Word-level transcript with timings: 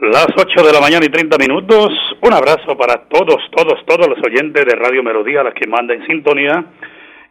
Las 0.00 0.28
8 0.34 0.62
de 0.64 0.72
la 0.72 0.80
mañana 0.80 1.04
y 1.04 1.10
30 1.10 1.36
minutos. 1.36 1.92
Un 2.22 2.32
abrazo 2.32 2.74
para 2.74 3.06
todos, 3.06 3.36
todos, 3.54 3.84
todos 3.84 4.08
los 4.08 4.18
oyentes 4.24 4.64
de 4.64 4.74
Radio 4.74 5.02
Melodía, 5.02 5.42
las 5.42 5.52
que 5.52 5.66
mandan 5.66 6.06
sintonía. 6.06 6.64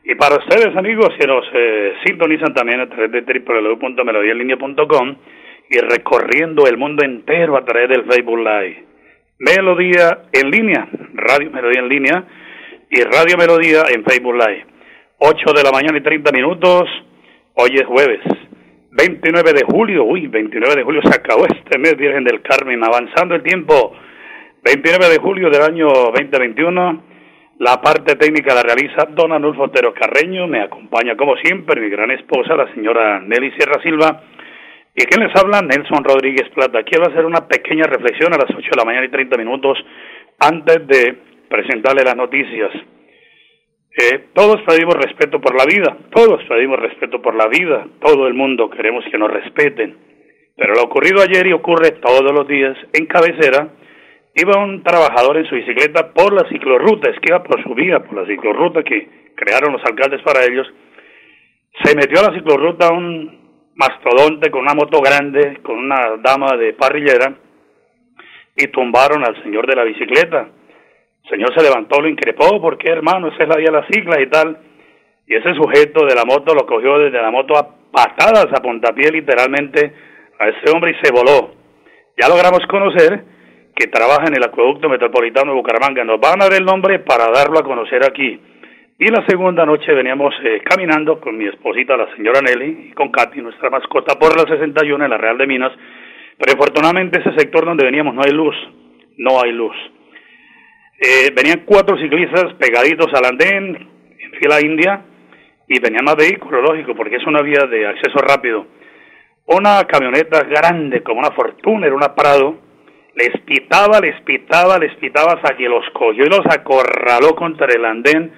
Y 0.03 0.13
para 0.13 0.35
ustedes, 0.35 0.77
amigos, 0.77 1.09
que 1.19 1.25
nos 1.25 1.43
eh, 1.51 1.93
sintonizan 2.05 2.53
también 2.53 2.79
a 2.81 2.87
través 2.87 3.11
de 3.11 3.21
www.melodiaenlinea.com 3.21 5.15
y 5.71 5.79
recorriendo 5.79 6.67
el 6.67 6.77
mundo 6.77 7.03
entero 7.03 7.57
a 7.57 7.65
través 7.65 7.89
del 7.89 8.05
Facebook 8.05 8.37
Live. 8.37 8.83
Melodía 9.39 10.25
en 10.31 10.51
línea, 10.51 10.87
Radio 11.15 11.49
Melodía 11.49 11.79
en 11.79 11.89
línea 11.89 12.23
y 12.91 13.01
Radio 13.01 13.35
Melodía 13.35 13.85
en 13.91 14.03
Facebook 14.03 14.35
Live. 14.35 14.65
8 15.17 15.53
de 15.53 15.63
la 15.63 15.71
mañana 15.71 15.97
y 15.97 16.01
30 16.01 16.31
minutos. 16.33 16.87
Hoy 17.55 17.71
es 17.73 17.85
jueves. 17.87 18.21
29 18.91 19.53
de 19.53 19.63
julio, 19.65 20.03
uy, 20.03 20.27
29 20.27 20.75
de 20.75 20.83
julio 20.83 21.01
se 21.03 21.15
acabó 21.15 21.45
este 21.45 21.77
mes, 21.77 21.95
Virgen 21.95 22.23
del 22.23 22.41
Carmen, 22.41 22.83
avanzando 22.83 23.35
el 23.35 23.43
tiempo. 23.43 23.95
29 24.63 25.09
de 25.09 25.17
julio 25.19 25.49
del 25.49 25.61
año 25.61 25.87
2021, 25.87 27.03
la 27.59 27.79
parte 27.81 28.15
técnica 28.15 28.55
la 28.55 28.63
realiza 28.63 29.05
Don 29.11 29.31
Anulfo 29.31 29.63
Otero 29.63 29.93
Carreño, 29.93 30.47
me 30.47 30.61
acompaña 30.61 31.15
como 31.15 31.37
siempre 31.37 31.79
mi 31.79 31.89
gran 31.89 32.09
esposa, 32.11 32.55
la 32.55 32.73
señora 32.73 33.19
Nelly 33.19 33.51
Sierra 33.51 33.81
Silva, 33.83 34.23
y 34.95 35.05
quien 35.05 35.25
les 35.25 35.35
habla, 35.39 35.61
Nelson 35.61 36.03
Rodríguez 36.03 36.49
Plata. 36.49 36.83
Quiero 36.83 37.07
hacer 37.07 37.25
una 37.25 37.47
pequeña 37.47 37.83
reflexión 37.83 38.33
a 38.33 38.37
las 38.37 38.49
8 38.49 38.57
de 38.57 38.77
la 38.77 38.85
mañana 38.85 39.05
y 39.05 39.09
30 39.09 39.37
minutos 39.37 39.77
antes 40.39 40.87
de 40.87 41.15
presentarle 41.47 42.03
las 42.03 42.15
noticias 42.15 42.71
todos 44.33 44.61
pedimos 44.67 44.95
respeto 44.95 45.41
por 45.41 45.55
la 45.55 45.65
vida, 45.65 45.97
todos 46.13 46.41
pedimos 46.47 46.79
respeto 46.79 47.21
por 47.21 47.35
la 47.35 47.47
vida, 47.47 47.85
todo 47.99 48.27
el 48.27 48.33
mundo 48.33 48.69
queremos 48.69 49.03
que 49.11 49.17
nos 49.17 49.29
respeten. 49.29 49.97
Pero 50.55 50.73
lo 50.73 50.83
ocurrido 50.83 51.21
ayer 51.21 51.47
y 51.47 51.53
ocurre 51.53 51.91
todos 51.91 52.31
los 52.31 52.47
días 52.47 52.77
en 52.93 53.05
cabecera, 53.07 53.67
iba 54.35 54.63
un 54.63 54.83
trabajador 54.83 55.37
en 55.37 55.45
su 55.45 55.55
bicicleta 55.55 56.13
por 56.13 56.33
la 56.33 56.47
ciclorruta, 56.49 57.09
es 57.11 57.19
que 57.19 57.29
iba 57.29 57.43
por 57.43 57.61
su 57.63 57.73
vía, 57.73 57.99
por 57.99 58.21
la 58.21 58.25
ciclorruta 58.25 58.83
que 58.83 59.33
crearon 59.35 59.73
los 59.73 59.83
alcaldes 59.83 60.21
para 60.21 60.45
ellos, 60.45 60.67
se 61.83 61.95
metió 61.95 62.19
a 62.19 62.29
la 62.29 62.37
ciclorruta 62.37 62.91
un 62.93 63.71
mastodonte 63.75 64.49
con 64.49 64.61
una 64.61 64.73
moto 64.73 65.01
grande, 65.01 65.59
con 65.61 65.77
una 65.77 66.17
dama 66.21 66.55
de 66.57 66.73
parrillera, 66.73 67.35
y 68.55 68.67
tumbaron 68.67 69.25
al 69.25 69.41
señor 69.43 69.67
de 69.67 69.75
la 69.75 69.83
bicicleta 69.83 70.49
señor 71.29 71.53
se 71.55 71.63
levantó, 71.63 72.01
lo 72.01 72.07
increpó, 72.07 72.59
porque 72.61 72.89
hermano, 72.89 73.27
esa 73.27 73.43
es 73.43 73.49
la 73.49 73.57
vía 73.57 73.71
la 73.71 73.87
sigla 73.87 74.21
y 74.21 74.27
tal. 74.27 74.57
Y 75.27 75.35
ese 75.35 75.53
sujeto 75.53 76.05
de 76.05 76.15
la 76.15 76.25
moto 76.25 76.53
lo 76.53 76.65
cogió 76.65 76.97
desde 76.97 77.21
la 77.21 77.31
moto 77.31 77.55
a 77.55 77.67
patadas, 77.91 78.47
a 78.51 78.61
puntapié 78.61 79.11
literalmente 79.11 79.93
a 80.39 80.47
ese 80.49 80.71
hombre 80.73 80.91
y 80.91 81.05
se 81.05 81.13
voló. 81.13 81.51
Ya 82.19 82.27
logramos 82.27 82.65
conocer 82.67 83.23
que 83.75 83.87
trabaja 83.87 84.25
en 84.27 84.35
el 84.35 84.43
acueducto 84.43 84.89
metropolitano 84.89 85.51
de 85.51 85.57
Bucaramanga. 85.57 86.03
Nos 86.03 86.19
van 86.19 86.41
a 86.41 86.45
dar 86.45 86.53
el 86.53 86.65
nombre 86.65 86.99
para 86.99 87.31
darlo 87.31 87.59
a 87.59 87.63
conocer 87.63 88.03
aquí. 88.03 88.39
Y 89.01 89.07
la 89.07 89.25
segunda 89.25 89.65
noche 89.65 89.93
veníamos 89.93 90.33
eh, 90.43 90.61
caminando 90.65 91.21
con 91.21 91.37
mi 91.37 91.45
esposita, 91.45 91.95
la 91.95 92.13
señora 92.15 92.41
Nelly, 92.41 92.89
y 92.89 92.91
con 92.91 93.09
Katy, 93.09 93.41
nuestra 93.41 93.69
mascota, 93.69 94.19
por 94.19 94.35
la 94.35 94.43
61 94.43 95.05
en 95.05 95.09
la 95.09 95.17
Real 95.17 95.37
de 95.37 95.47
Minas. 95.47 95.71
Pero 96.37 96.53
afortunadamente 96.53 97.21
ese 97.21 97.33
sector 97.37 97.63
donde 97.65 97.85
veníamos 97.85 98.13
no 98.13 98.21
hay 98.25 98.31
luz, 98.31 98.55
no 99.17 99.41
hay 99.41 99.53
luz. 99.53 99.75
Eh, 101.01 101.31
venían 101.33 101.63
cuatro 101.65 101.97
ciclistas 101.97 102.53
pegaditos 102.55 103.07
al 103.13 103.25
andén, 103.25 103.75
en 104.19 104.31
fila 104.33 104.59
india, 104.59 105.01
y 105.65 105.79
venían 105.79 106.03
más 106.03 106.17
vehículos, 106.17 106.61
lógico, 106.61 106.93
porque 106.93 107.15
es 107.15 107.25
una 107.25 107.41
vía 107.41 107.65
de 107.69 107.87
acceso 107.87 108.17
rápido. 108.17 108.67
Una 109.45 109.85
camioneta 109.85 110.43
grande, 110.43 111.01
como 111.01 111.19
una 111.19 111.31
Fortuna, 111.31 111.87
era 111.87 111.95
una 111.95 112.13
Prado, 112.13 112.59
les 113.15 113.39
pitaba, 113.41 113.99
les 114.01 114.19
pitaba, 114.21 114.77
les 114.77 114.93
pitaba 114.95 115.33
hasta 115.33 115.55
que 115.55 115.69
los 115.69 115.85
cogió 115.93 116.25
y 116.25 116.29
los 116.29 116.45
acorraló 116.45 117.33
contra 117.35 117.67
el 117.73 117.85
andén, 117.85 118.33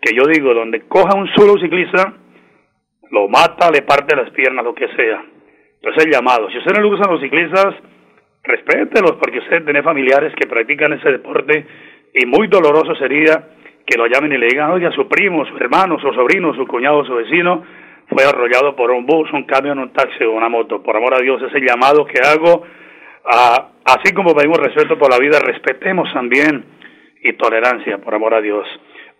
que 0.00 0.14
yo 0.14 0.24
digo, 0.26 0.52
donde 0.52 0.88
coja 0.88 1.16
un 1.16 1.28
solo 1.36 1.60
ciclista, 1.60 2.14
lo 3.10 3.28
mata, 3.28 3.70
le 3.70 3.82
parte 3.82 4.16
las 4.16 4.30
piernas, 4.30 4.64
lo 4.64 4.74
que 4.74 4.88
sea. 4.96 5.24
Entonces 5.76 6.04
el 6.06 6.12
llamado, 6.12 6.50
si 6.50 6.58
usted 6.58 6.72
no 6.72 6.82
le 6.82 6.88
gustan 6.88 7.12
los 7.12 7.20
ciclistas, 7.20 7.74
respételos, 8.42 9.12
porque 9.12 9.38
usted 9.38 9.64
tiene 9.64 9.82
familiares 9.82 10.32
que 10.34 10.48
practican 10.48 10.92
ese 10.94 11.10
deporte 11.12 11.66
y 12.14 12.26
muy 12.26 12.48
doloroso 12.48 12.94
sería 12.96 13.48
que 13.86 13.98
lo 13.98 14.06
llamen 14.06 14.32
y 14.32 14.38
le 14.38 14.46
digan, 14.46 14.70
oye, 14.70 14.90
su 14.92 15.08
primo, 15.08 15.44
su 15.46 15.56
hermano, 15.56 15.98
su 16.00 16.12
sobrino, 16.12 16.54
su 16.54 16.66
cuñado, 16.66 17.04
su 17.04 17.14
vecino, 17.14 17.64
fue 18.08 18.24
arrollado 18.24 18.74
por 18.74 18.90
un 18.90 19.06
bus, 19.06 19.32
un 19.32 19.44
camión, 19.44 19.78
un 19.78 19.92
taxi 19.92 20.24
o 20.24 20.32
una 20.32 20.48
moto. 20.48 20.82
Por 20.82 20.96
amor 20.96 21.14
a 21.14 21.22
Dios, 21.22 21.40
ese 21.42 21.60
llamado 21.60 22.04
que 22.04 22.20
hago, 22.24 22.64
así 23.84 24.12
como 24.14 24.34
pedimos 24.34 24.58
respeto 24.58 24.98
por 24.98 25.10
la 25.10 25.18
vida, 25.18 25.38
respetemos 25.40 26.12
también 26.12 26.64
y 27.22 27.32
tolerancia, 27.34 27.98
por 27.98 28.14
amor 28.14 28.34
a 28.34 28.40
Dios. 28.40 28.66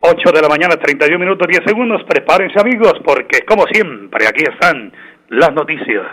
8 0.00 0.32
de 0.32 0.40
la 0.40 0.48
mañana, 0.48 0.76
31 0.76 1.18
minutos, 1.18 1.46
10 1.46 1.62
segundos. 1.66 2.02
Prepárense, 2.04 2.58
amigos, 2.58 2.94
porque 3.04 3.44
como 3.46 3.66
siempre, 3.66 4.26
aquí 4.26 4.42
están 4.42 4.92
las 5.28 5.52
noticias. 5.52 6.06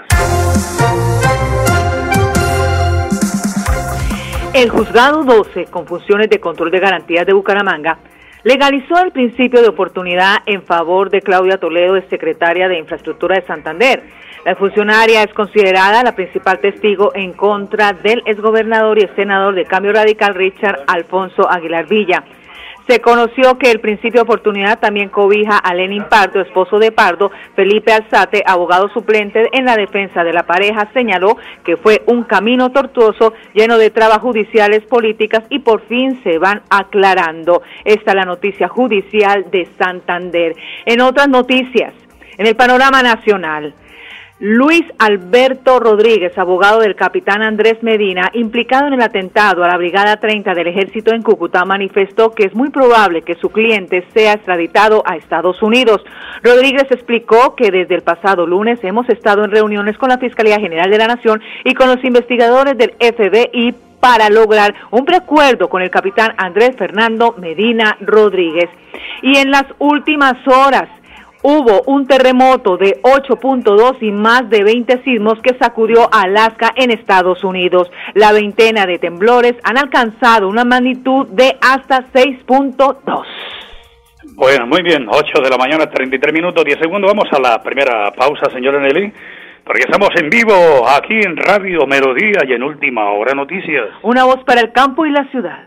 El 4.53 4.69
juzgado 4.69 5.23
12, 5.23 5.65
con 5.65 5.85
funciones 5.85 6.29
de 6.29 6.39
control 6.39 6.71
de 6.71 6.79
garantías 6.79 7.25
de 7.25 7.33
Bucaramanga, 7.33 7.99
legalizó 8.43 8.97
el 9.03 9.11
principio 9.11 9.61
de 9.61 9.67
oportunidad 9.67 10.37
en 10.45 10.63
favor 10.63 11.09
de 11.09 11.21
Claudia 11.21 11.57
Toledo, 11.57 12.01
secretaria 12.09 12.67
de 12.67 12.79
Infraestructura 12.79 13.35
de 13.35 13.45
Santander. 13.45 14.03
La 14.45 14.55
funcionaria 14.55 15.23
es 15.23 15.33
considerada 15.33 16.03
la 16.03 16.15
principal 16.15 16.59
testigo 16.59 17.11
en 17.13 17.33
contra 17.33 17.93
del 17.93 18.23
exgobernador 18.25 18.97
y 18.97 19.07
senador 19.15 19.53
de 19.53 19.65
Cambio 19.65 19.93
Radical 19.93 20.33
Richard 20.33 20.83
Alfonso 20.87 21.49
Aguilar 21.49 21.85
Villa. 21.87 22.23
Se 22.87 23.01
conoció 23.01 23.57
que 23.57 23.69
el 23.69 23.81
principio 23.81 24.21
de 24.21 24.23
oportunidad 24.23 24.79
también 24.79 25.09
cobija 25.09 25.57
a 25.57 25.73
Lenin 25.73 26.05
Pardo, 26.05 26.39
esposo 26.39 26.79
de 26.79 26.93
Pardo. 26.93 27.31
Felipe 27.53 27.91
Alzate, 27.91 28.43
abogado 28.45 28.87
suplente 28.89 29.49
en 29.51 29.65
la 29.65 29.75
defensa 29.75 30.23
de 30.23 30.31
la 30.31 30.43
pareja, 30.43 30.89
señaló 30.93 31.35
que 31.65 31.75
fue 31.75 32.01
un 32.05 32.23
camino 32.23 32.71
tortuoso 32.71 33.33
lleno 33.53 33.77
de 33.77 33.89
trabas 33.89 34.19
judiciales, 34.19 34.85
políticas 34.85 35.43
y 35.49 35.59
por 35.59 35.81
fin 35.87 36.21
se 36.23 36.37
van 36.37 36.61
aclarando. 36.69 37.61
Esta 37.83 38.11
es 38.11 38.15
la 38.15 38.23
noticia 38.23 38.69
judicial 38.69 39.47
de 39.51 39.67
Santander. 39.77 40.55
En 40.85 41.01
otras 41.01 41.27
noticias, 41.27 41.93
en 42.37 42.47
el 42.47 42.55
panorama 42.55 43.03
nacional, 43.03 43.73
Luis 44.39 44.83
Alberto 44.99 45.79
Rodríguez, 45.79 46.37
abogado 46.37 46.81
del 46.81 46.95
capitán 46.95 47.41
Andrés 47.41 47.81
Medina, 47.81 48.29
implicado 48.33 48.85
en 48.85 48.93
el 48.93 49.01
atentado 49.01 49.63
a 49.63 49.67
la 49.67 49.77
Brigada 49.77 50.17
30 50.17 50.53
del 50.53 50.67
Ejército 50.67 51.11
en 51.11 51.23
Cúcuta, 51.23 51.65
manifestó 51.65 52.35
que 52.35 52.43
es 52.43 52.53
muy 52.53 52.69
probable 52.69 53.23
que 53.23 53.33
su 53.33 53.49
cliente 53.49 54.05
sea 54.13 54.33
extraditado 54.33 55.01
a 55.07 55.15
Estados 55.15 55.63
Unidos. 55.63 56.05
Rodríguez 56.43 56.85
explicó 56.91 57.55
que 57.55 57.71
desde 57.71 57.95
el 57.95 58.03
pasado 58.03 58.45
lunes 58.45 58.77
hemos 58.83 59.09
estado 59.09 59.43
en 59.43 59.49
reuniones 59.49 59.97
con 59.97 60.09
la 60.09 60.19
Fiscalía 60.19 60.59
General 60.59 60.91
de 60.91 60.99
la 60.99 61.07
Nación 61.07 61.41
y 61.65 61.73
con 61.73 61.87
los 61.87 62.03
investigadores 62.03 62.77
del 62.77 62.93
FBI 62.99 63.73
para 63.99 64.29
lograr 64.29 64.75
un 64.91 65.03
preacuerdo 65.03 65.67
con 65.67 65.81
el 65.81 65.89
capitán 65.89 66.35
Andrés 66.37 66.75
Fernando 66.77 67.33
Medina 67.39 67.97
Rodríguez. 68.01 68.69
Y 69.23 69.37
en 69.37 69.49
las 69.49 69.65
últimas 69.79 70.35
horas, 70.47 70.87
hubo 71.47 71.81
un 71.85 72.05
terremoto 72.05 72.75
de 72.75 73.01
8.2 73.03 73.99
y 74.01 74.11
más 74.11 74.49
de 74.49 74.65
20 74.65 75.01
sismos 75.03 75.39
que 75.41 75.57
sacudió 75.57 76.09
Alaska 76.11 76.73
en 76.75 76.91
Estados 76.91 77.41
Unidos. 77.45 77.89
La 78.15 78.33
veintena 78.33 78.85
de 78.85 78.99
temblores 78.99 79.55
han 79.63 79.77
alcanzado 79.77 80.49
una 80.49 80.65
magnitud 80.65 81.25
de 81.27 81.55
hasta 81.61 82.11
6.2. 82.11 83.23
Bueno, 84.35 84.67
muy 84.67 84.83
bien, 84.83 85.07
8 85.09 85.41
de 85.41 85.49
la 85.49 85.57
mañana, 85.57 85.89
33 85.89 86.33
minutos, 86.33 86.65
10 86.65 86.79
segundos. 86.79 87.13
Vamos 87.15 87.31
a 87.31 87.39
la 87.39 87.63
primera 87.63 88.11
pausa, 88.11 88.49
señora 88.51 88.81
Nelly. 88.81 89.13
Porque 89.63 89.83
estamos 89.83 90.09
en 90.21 90.29
vivo 90.29 90.53
aquí 90.87 91.13
en 91.13 91.37
Radio 91.37 91.87
Melodía 91.87 92.41
y 92.45 92.53
en 92.53 92.63
Última 92.63 93.09
Hora 93.11 93.33
Noticias. 93.33 93.87
Una 94.01 94.25
voz 94.25 94.43
para 94.45 94.59
el 94.59 94.73
campo 94.73 95.05
y 95.05 95.11
la 95.11 95.23
ciudad. 95.31 95.66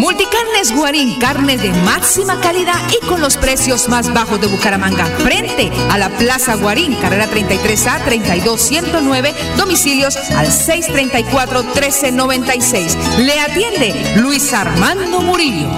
Multicarnes 0.00 0.74
Guarín, 0.74 1.18
carne 1.18 1.58
de 1.58 1.70
máxima 1.84 2.40
calidad 2.40 2.80
y 2.90 2.96
con 3.06 3.20
los 3.20 3.36
precios 3.36 3.90
más 3.90 4.10
bajos 4.14 4.40
de 4.40 4.46
Bucaramanga. 4.46 5.04
Frente 5.04 5.70
a 5.90 5.98
la 5.98 6.08
Plaza 6.08 6.54
Guarín, 6.54 6.94
carrera 6.94 7.28
33A 7.30 8.02
32109, 8.06 9.34
domicilios 9.58 10.16
al 10.16 10.46
634-1396. 10.46 12.96
Le 13.18 13.38
atiende 13.40 14.14
Luis 14.16 14.54
Armando 14.54 15.20
Murillo. 15.20 15.68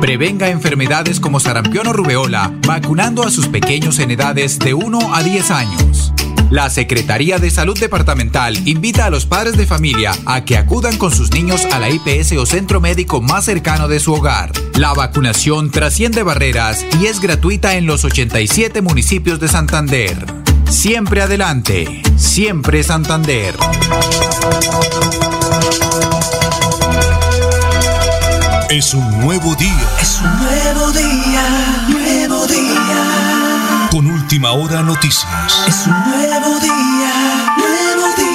Prevenga 0.00 0.48
enfermedades 0.48 1.20
como 1.20 1.38
sarampión 1.38 1.86
o 1.86 1.92
rubeola 1.92 2.52
vacunando 2.66 3.22
a 3.22 3.30
sus 3.30 3.46
pequeños 3.46 4.00
en 4.00 4.10
edades 4.10 4.58
de 4.58 4.74
1 4.74 5.14
a 5.14 5.22
10 5.22 5.50
años. 5.52 6.12
La 6.50 6.68
Secretaría 6.68 7.38
de 7.38 7.48
Salud 7.48 7.78
Departamental 7.78 8.66
invita 8.66 9.04
a 9.04 9.10
los 9.10 9.24
padres 9.24 9.56
de 9.56 9.66
familia 9.66 10.12
a 10.26 10.44
que 10.44 10.56
acudan 10.56 10.96
con 10.96 11.12
sus 11.12 11.30
niños 11.30 11.64
a 11.72 11.78
la 11.78 11.88
IPS 11.88 12.32
o 12.32 12.44
centro 12.44 12.80
médico 12.80 13.20
más 13.20 13.44
cercano 13.44 13.86
de 13.86 14.00
su 14.00 14.12
hogar. 14.12 14.50
La 14.74 14.92
vacunación 14.92 15.70
trasciende 15.70 16.24
barreras 16.24 16.84
y 17.00 17.06
es 17.06 17.20
gratuita 17.20 17.76
en 17.76 17.86
los 17.86 18.04
87 18.04 18.82
municipios 18.82 19.38
de 19.38 19.46
Santander. 19.46 20.26
Siempre 20.68 21.22
adelante, 21.22 22.02
siempre 22.16 22.82
Santander. 22.82 23.54
Es 28.70 28.92
un 28.92 29.20
nuevo 29.20 29.54
día. 29.54 29.88
Es 30.00 30.20
un 30.20 30.38
nuevo 30.40 30.90
día, 30.90 31.86
nuevo 31.88 32.46
día. 32.48 33.29
Con 33.90 34.06
última 34.06 34.52
hora 34.52 34.82
noticias. 34.82 35.64
Es 35.66 35.86
un 35.88 35.92
nuevo 35.92 36.60
día, 36.60 37.54
nuevo 37.56 38.06
día. 38.16 38.30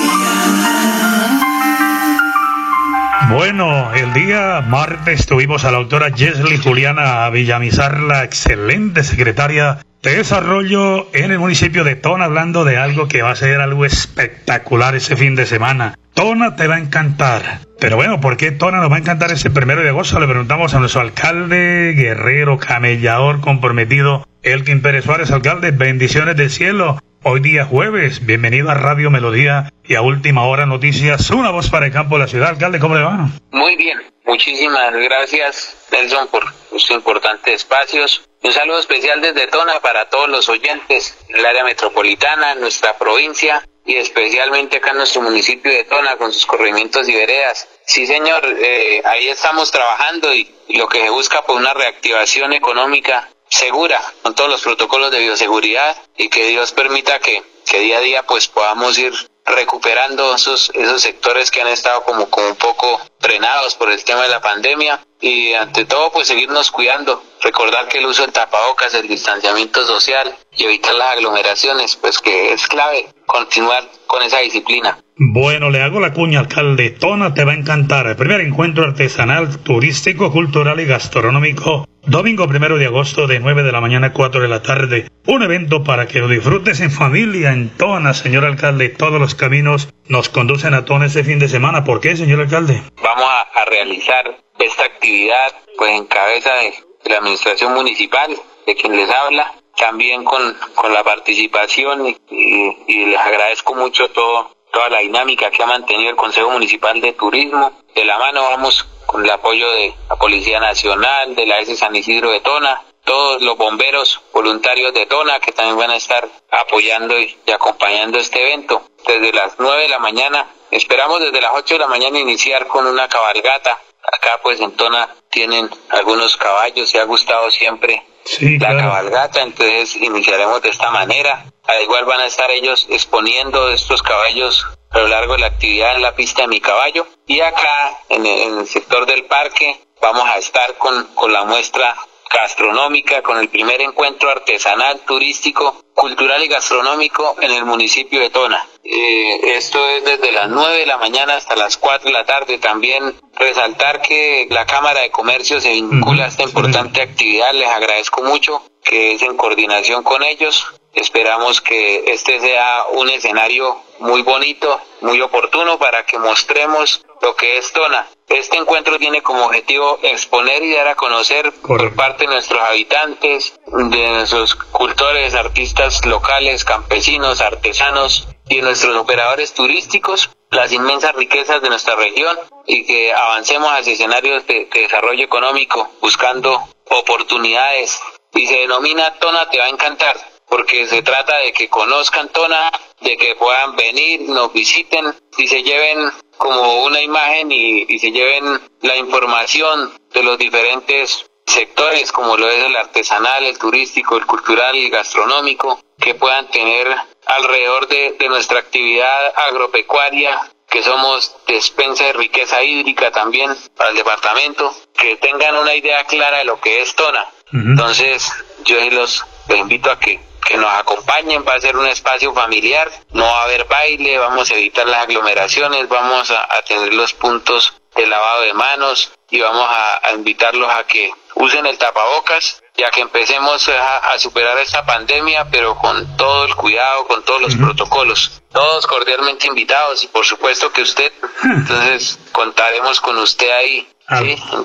Bueno, 3.29 3.93
el 3.93 4.11
día 4.11 4.61
martes 4.67 5.25
tuvimos 5.25 5.63
a 5.63 5.71
la 5.71 5.77
autora 5.77 6.11
Jesly 6.13 6.57
Juliana 6.57 7.29
Villamizar, 7.29 8.01
la 8.01 8.25
excelente 8.25 9.05
secretaria 9.05 9.79
de 10.03 10.17
Desarrollo 10.17 11.07
en 11.13 11.31
el 11.31 11.39
municipio 11.39 11.85
de 11.85 11.95
Tona, 11.95 12.25
hablando 12.25 12.65
de 12.65 12.77
algo 12.77 13.07
que 13.07 13.21
va 13.21 13.31
a 13.31 13.35
ser 13.35 13.61
algo 13.61 13.85
espectacular 13.85 14.93
ese 14.93 15.15
fin 15.15 15.35
de 15.35 15.45
semana. 15.45 15.95
Tona 16.15 16.55
te 16.55 16.65
va 16.67 16.75
a 16.75 16.79
encantar. 16.79 17.59
Pero 17.77 17.97
bueno, 17.97 18.21
¿por 18.21 18.37
qué 18.37 18.51
Tona 18.51 18.79
nos 18.79 18.89
va 18.89 18.95
a 18.95 18.99
encantar 18.99 19.31
ese 19.31 19.49
primero 19.49 19.83
de 19.83 19.89
agosto? 19.89 20.17
Le 20.17 20.27
preguntamos 20.27 20.73
a 20.73 20.79
nuestro 20.79 21.01
alcalde, 21.01 21.93
guerrero, 21.93 22.57
camellador, 22.57 23.41
comprometido, 23.41 24.25
Elkin 24.41 24.81
Pérez 24.81 25.03
Suárez, 25.03 25.29
alcalde. 25.31 25.71
Bendiciones 25.71 26.37
del 26.37 26.49
cielo. 26.49 26.99
Hoy 27.23 27.41
día 27.41 27.65
jueves, 27.65 28.25
bienvenido 28.25 28.71
a 28.71 28.75
Radio 28.75 29.11
Melodía 29.11 29.73
y 29.83 29.95
a 29.95 30.01
Última 30.03 30.45
Hora 30.45 30.65
Noticias, 30.65 31.29
una 31.31 31.51
voz 31.51 31.69
para 31.69 31.87
el 31.87 31.91
campo 31.91 32.15
de 32.15 32.21
la 32.21 32.27
ciudad. 32.29 32.49
Alcalde, 32.49 32.79
¿cómo 32.79 32.95
le 32.95 33.01
va? 33.01 33.27
Muy 33.51 33.75
bien, 33.75 34.01
muchísimas 34.23 34.93
gracias 34.93 35.75
Nelson 35.91 36.29
por 36.29 36.45
sus 36.69 36.91
importantes 36.91 37.55
espacios. 37.55 38.29
Un 38.41 38.53
saludo 38.53 38.79
especial 38.79 39.19
desde 39.19 39.47
Tona 39.47 39.81
para 39.81 40.07
todos 40.09 40.29
los 40.29 40.47
oyentes 40.47 41.17
en 41.27 41.35
el 41.35 41.45
área 41.45 41.65
metropolitana, 41.65 42.55
nuestra 42.55 42.97
provincia 42.97 43.61
y 43.85 43.95
especialmente 43.97 44.77
acá 44.77 44.91
en 44.91 44.97
nuestro 44.97 45.21
municipio 45.21 45.71
de 45.71 45.83
Tona 45.83 46.17
con 46.17 46.33
sus 46.33 46.45
corregimientos 46.45 47.07
y 47.07 47.13
veredas. 47.13 47.67
Sí, 47.85 48.07
señor, 48.07 48.43
eh, 48.45 49.01
ahí 49.05 49.29
estamos 49.29 49.71
trabajando 49.71 50.33
y, 50.33 50.53
y 50.67 50.77
lo 50.77 50.87
que 50.87 51.01
se 51.01 51.09
busca 51.09 51.43
por 51.43 51.55
una 51.55 51.73
reactivación 51.73 52.53
económica 52.53 53.29
segura 53.49 54.01
con 54.23 54.33
todos 54.33 54.49
los 54.49 54.61
protocolos 54.61 55.11
de 55.11 55.19
bioseguridad 55.19 55.95
y 56.17 56.29
que 56.29 56.47
Dios 56.47 56.71
permita 56.71 57.19
que, 57.19 57.43
que 57.65 57.79
día 57.79 57.99
a 57.99 58.01
día 58.01 58.23
pues 58.23 58.47
podamos 58.47 58.97
ir 58.97 59.13
recuperando 59.45 60.33
esos, 60.33 60.71
esos 60.73 61.01
sectores 61.01 61.51
que 61.51 61.61
han 61.61 61.67
estado 61.67 62.03
como, 62.03 62.29
como 62.29 62.47
un 62.47 62.55
poco 62.55 62.99
frenados 63.19 63.75
por 63.75 63.91
el 63.91 64.03
tema 64.03 64.23
de 64.23 64.29
la 64.29 64.41
pandemia 64.41 64.99
y 65.21 65.53
ante 65.53 65.85
todo 65.85 66.11
pues 66.11 66.27
seguirnos 66.27 66.71
cuidando, 66.71 67.23
recordar 67.41 67.87
que 67.87 67.99
el 67.99 68.07
uso 68.07 68.23
del 68.23 68.33
tapabocas, 68.33 68.93
el 68.95 69.07
distanciamiento 69.07 69.85
social 69.85 70.35
y 70.51 70.65
evitar 70.65 70.95
las 70.95 71.13
aglomeraciones 71.13 71.95
pues 71.95 72.19
que 72.19 72.53
es 72.53 72.67
clave 72.67 73.13
continuar 73.25 73.83
con 74.07 74.23
esa 74.23 74.39
disciplina. 74.39 74.97
Bueno, 75.17 75.69
le 75.69 75.81
hago 75.81 75.99
la 75.99 76.13
cuña, 76.13 76.41
alcalde. 76.41 76.89
Tona 76.89 77.33
te 77.33 77.45
va 77.45 77.53
a 77.53 77.55
encantar. 77.55 78.07
El 78.07 78.15
primer 78.15 78.41
encuentro 78.41 78.83
artesanal, 78.83 79.59
turístico, 79.59 80.31
cultural 80.31 80.79
y 80.79 80.85
gastronómico. 80.85 81.87
Domingo 82.05 82.47
primero 82.47 82.77
de 82.77 82.85
agosto 82.85 83.25
de 83.25 83.39
9 83.39 83.63
de 83.63 83.71
la 83.71 83.81
mañana 83.81 84.07
a 84.07 84.13
4 84.13 84.41
de 84.41 84.47
la 84.47 84.61
tarde. 84.61 85.09
Un 85.25 85.41
evento 85.41 85.83
para 85.83 86.07
que 86.07 86.19
lo 86.19 86.27
disfrutes 86.27 86.81
en 86.81 86.91
familia 86.91 87.51
en 87.51 87.69
Tona, 87.69 88.13
señor 88.13 88.45
alcalde. 88.45 88.89
Todos 88.89 89.19
los 89.19 89.35
caminos 89.35 89.89
nos 90.07 90.29
conducen 90.29 90.73
a 90.73 90.85
Tona 90.85 91.05
ese 91.07 91.23
fin 91.23 91.39
de 91.39 91.47
semana. 91.47 91.83
¿Por 91.83 92.01
qué, 92.01 92.15
señor 92.15 92.41
alcalde? 92.41 92.81
Vamos 93.01 93.25
a, 93.25 93.41
a 93.61 93.65
realizar 93.65 94.37
esta 94.59 94.83
actividad 94.83 95.51
pues 95.77 95.91
en 95.93 96.05
cabeza 96.05 96.51
de, 96.55 96.71
de 97.03 97.09
la 97.09 97.17
administración 97.17 97.73
municipal, 97.73 98.35
de 98.67 98.75
quien 98.75 98.95
les 98.95 99.09
habla, 99.09 99.53
también 99.75 100.23
con, 100.23 100.57
con 100.73 100.93
la 100.93 101.03
participación 101.03 102.07
y, 102.29 103.05
les 103.05 103.19
agradezco 103.19 103.75
mucho 103.75 104.09
todo 104.09 104.55
toda 104.71 104.89
la 104.89 104.99
dinámica 104.99 105.51
que 105.51 105.63
ha 105.63 105.67
mantenido 105.67 106.09
el 106.09 106.17
Consejo 106.17 106.49
Municipal 106.49 106.99
de 106.99 107.13
Turismo. 107.13 107.79
De 107.93 108.03
la 108.03 108.19
mano 108.19 108.43
vamos 108.43 108.85
con 109.05 109.23
el 109.23 109.31
apoyo 109.31 109.71
de 109.71 109.93
la 110.09 110.17
Policía 110.17 110.59
Nacional, 110.59 111.33
de 111.33 111.45
la 111.45 111.59
S 111.59 111.77
San 111.77 111.95
Isidro 111.95 112.31
de 112.31 112.41
Tona, 112.41 112.81
todos 113.05 113.41
los 113.41 113.55
bomberos 113.57 114.19
voluntarios 114.33 114.93
de 114.93 115.05
Tona 115.05 115.39
que 115.39 115.53
también 115.53 115.77
van 115.77 115.91
a 115.91 115.95
estar 115.95 116.27
apoyando 116.51 117.17
y, 117.17 117.37
y 117.45 117.51
acompañando 117.51 118.19
este 118.19 118.41
evento. 118.41 118.81
Desde 119.07 119.31
las 119.31 119.55
9 119.57 119.83
de 119.83 119.89
la 119.89 119.99
mañana, 119.99 120.45
esperamos 120.71 121.21
desde 121.21 121.39
las 121.39 121.51
8 121.53 121.75
de 121.75 121.79
la 121.79 121.87
mañana 121.87 122.19
iniciar 122.19 122.67
con 122.67 122.85
una 122.85 123.07
cabalgata. 123.07 123.79
Acá 124.11 124.39
pues 124.43 124.59
en 124.59 124.75
Tona 124.75 125.07
tienen 125.29 125.69
algunos 125.89 126.35
caballos 126.35 126.93
y 126.93 126.97
ha 126.97 127.05
gustado 127.05 127.49
siempre 127.49 128.03
Sí, 128.25 128.57
la 128.57 128.69
claro. 128.69 128.89
cabalgata, 128.89 129.41
entonces 129.41 129.95
iniciaremos 129.95 130.61
de 130.61 130.69
esta 130.69 130.89
manera. 130.89 131.45
Al 131.63 131.83
igual 131.83 132.05
van 132.05 132.19
a 132.21 132.25
estar 132.25 132.49
ellos 132.51 132.87
exponiendo 132.89 133.71
estos 133.71 134.01
caballos 134.01 134.65
a 134.89 134.99
lo 134.99 135.07
largo 135.07 135.33
de 135.33 135.39
la 135.39 135.47
actividad 135.47 135.95
en 135.95 136.01
la 136.01 136.15
pista 136.15 136.41
de 136.41 136.47
mi 136.47 136.59
caballo. 136.59 137.07
Y 137.27 137.39
acá, 137.41 137.97
en 138.09 138.25
el, 138.25 138.39
en 138.39 138.57
el 138.59 138.67
sector 138.67 139.05
del 139.05 139.25
parque, 139.25 139.79
vamos 140.01 140.27
a 140.27 140.37
estar 140.37 140.75
con, 140.77 141.05
con 141.15 141.31
la 141.31 141.43
muestra 141.43 141.95
gastronómica, 142.31 143.21
con 143.21 143.37
el 143.37 143.49
primer 143.49 143.81
encuentro 143.81 144.29
artesanal, 144.29 145.01
turístico, 145.01 145.83
cultural 145.93 146.43
y 146.43 146.47
gastronómico 146.47 147.35
en 147.41 147.51
el 147.51 147.65
municipio 147.65 148.19
de 148.19 148.29
Tona. 148.29 148.67
Eh, 148.83 149.55
esto 149.55 149.79
es 149.89 150.03
desde 150.03 150.31
las 150.31 150.49
9 150.49 150.77
de 150.77 150.85
la 150.85 150.97
mañana 150.97 151.35
hasta 151.35 151.55
las 151.55 151.77
4 151.77 152.07
de 152.07 152.13
la 152.13 152.25
tarde. 152.25 152.57
También 152.59 153.15
resaltar 153.35 154.01
que 154.01 154.47
la 154.49 154.65
Cámara 154.65 155.01
de 155.01 155.11
Comercio 155.11 155.59
se 155.59 155.71
vincula 155.71 156.25
a 156.25 156.27
esta 156.27 156.43
importante 156.43 157.01
actividad. 157.01 157.53
Les 157.53 157.69
agradezco 157.69 158.21
mucho 158.23 158.61
que 158.83 159.13
es 159.13 159.21
en 159.21 159.35
coordinación 159.37 160.03
con 160.03 160.23
ellos. 160.23 160.67
Esperamos 160.93 161.61
que 161.61 162.03
este 162.07 162.39
sea 162.39 162.83
un 162.91 163.09
escenario 163.09 163.77
muy 163.99 164.21
bonito, 164.21 164.79
muy 165.01 165.21
oportuno 165.21 165.77
para 165.77 166.05
que 166.05 166.17
mostremos 166.17 167.03
lo 167.21 167.35
que 167.35 167.57
es 167.57 167.71
Tona. 167.71 168.07
Este 168.27 168.57
encuentro 168.57 168.97
tiene 168.97 169.21
como 169.21 169.45
objetivo 169.45 169.99
exponer 170.03 170.63
y 170.63 170.73
dar 170.73 170.87
a 170.87 170.95
conocer 170.95 171.51
por 171.61 171.93
parte 171.95 172.25
de 172.25 172.33
nuestros 172.33 172.61
habitantes, 172.61 173.59
de 173.67 174.09
nuestros 174.09 174.55
cultores, 174.55 175.35
artistas 175.35 176.05
locales, 176.05 176.65
campesinos, 176.65 177.41
artesanos 177.41 178.27
y 178.49 178.57
de 178.57 178.61
nuestros 178.63 178.95
operadores 178.95 179.53
turísticos 179.53 180.29
las 180.51 180.71
inmensas 180.71 181.13
riquezas 181.15 181.61
de 181.61 181.69
nuestra 181.69 181.95
región 181.95 182.37
y 182.65 182.85
que 182.85 183.13
avancemos 183.13 183.69
hacia 183.71 183.93
escenarios 183.93 184.45
de, 184.47 184.65
de 184.65 184.79
desarrollo 184.81 185.23
económico 185.23 185.89
buscando 186.01 186.67
oportunidades. 186.89 187.99
Y 188.33 188.47
se 188.47 188.55
denomina 188.55 189.13
Tona 189.15 189.49
Te 189.49 189.59
va 189.59 189.65
a 189.65 189.69
encantar 189.69 190.34
porque 190.47 190.87
se 190.87 191.01
trata 191.01 191.37
de 191.37 191.53
que 191.53 191.69
conozcan 191.69 192.29
Tona, 192.29 192.71
de 193.01 193.17
que 193.17 193.35
puedan 193.35 193.75
venir, 193.75 194.21
nos 194.21 194.53
visiten 194.53 195.13
y 195.37 195.47
se 195.47 195.63
lleven 195.63 196.11
como 196.37 196.83
una 196.83 197.01
imagen 197.01 197.51
y, 197.51 197.99
se 197.99 198.11
lleven 198.11 198.61
la 198.81 198.95
información 198.95 199.93
de 200.13 200.23
los 200.23 200.37
diferentes 200.37 201.25
sectores 201.45 202.11
como 202.11 202.37
lo 202.37 202.49
es 202.49 202.63
el 202.63 202.75
artesanal, 202.75 203.43
el 203.43 203.57
turístico, 203.57 204.17
el 204.17 204.25
cultural, 204.25 204.75
el 204.75 204.89
gastronómico, 204.89 205.79
que 205.99 206.15
puedan 206.15 206.49
tener 206.49 206.87
alrededor 207.25 207.87
de, 207.87 208.15
nuestra 208.27 208.59
actividad 208.59 209.33
agropecuaria, 209.47 210.51
que 210.67 210.81
somos 210.83 211.35
despensa 211.47 212.05
de 212.05 212.13
riqueza 212.13 212.63
hídrica 212.63 213.11
también 213.11 213.55
para 213.77 213.91
el 213.91 213.95
departamento, 213.95 214.75
que 214.97 215.15
tengan 215.17 215.55
una 215.55 215.75
idea 215.75 216.03
clara 216.05 216.39
de 216.39 216.45
lo 216.45 216.59
que 216.59 216.81
es 216.81 216.95
Tona. 216.95 217.27
Entonces, 217.53 218.29
yo 218.65 218.77
los, 218.89 219.23
los 219.47 219.57
invito 219.59 219.91
a 219.91 219.99
que 219.99 220.19
que 220.45 220.57
nos 220.57 220.71
acompañen, 220.73 221.43
va 221.45 221.55
a 221.55 221.59
ser 221.59 221.75
un 221.75 221.87
espacio 221.87 222.33
familiar, 222.33 222.89
no 223.11 223.25
va 223.25 223.41
a 223.41 223.43
haber 223.45 223.65
baile, 223.65 224.17
vamos 224.17 224.49
a 224.51 224.53
evitar 224.53 224.87
las 224.87 225.03
aglomeraciones, 225.03 225.89
vamos 225.89 226.31
a, 226.31 226.47
tener 226.67 226.93
los 226.93 227.13
puntos 227.13 227.73
de 227.95 228.05
lavado 228.05 228.43
de 228.43 228.53
manos 228.53 229.11
y 229.31 229.41
vamos 229.41 229.67
a, 229.67 230.11
invitarlos 230.13 230.69
a 230.69 230.83
que 230.85 231.11
usen 231.35 231.65
el 231.65 231.77
tapabocas 231.77 232.61
ya 232.77 232.89
que 232.91 233.01
empecemos 233.01 233.69
a, 233.69 234.19
superar 234.19 234.57
esta 234.59 234.85
pandemia, 234.85 235.47
pero 235.49 235.75
con 235.75 236.17
todo 236.17 236.45
el 236.45 236.55
cuidado, 236.55 237.07
con 237.07 237.23
todos 237.23 237.41
los 237.41 237.55
protocolos. 237.55 238.41
Todos 238.51 238.85
cordialmente 238.85 239.47
invitados 239.47 240.03
y 240.03 240.07
por 240.07 240.25
supuesto 240.25 240.71
que 240.71 240.81
usted, 240.81 241.11
entonces 241.43 242.19
contaremos 242.31 242.99
con 243.01 243.17
usted 243.17 243.49
ahí. 243.49 243.87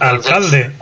alcalde, 0.00 0.72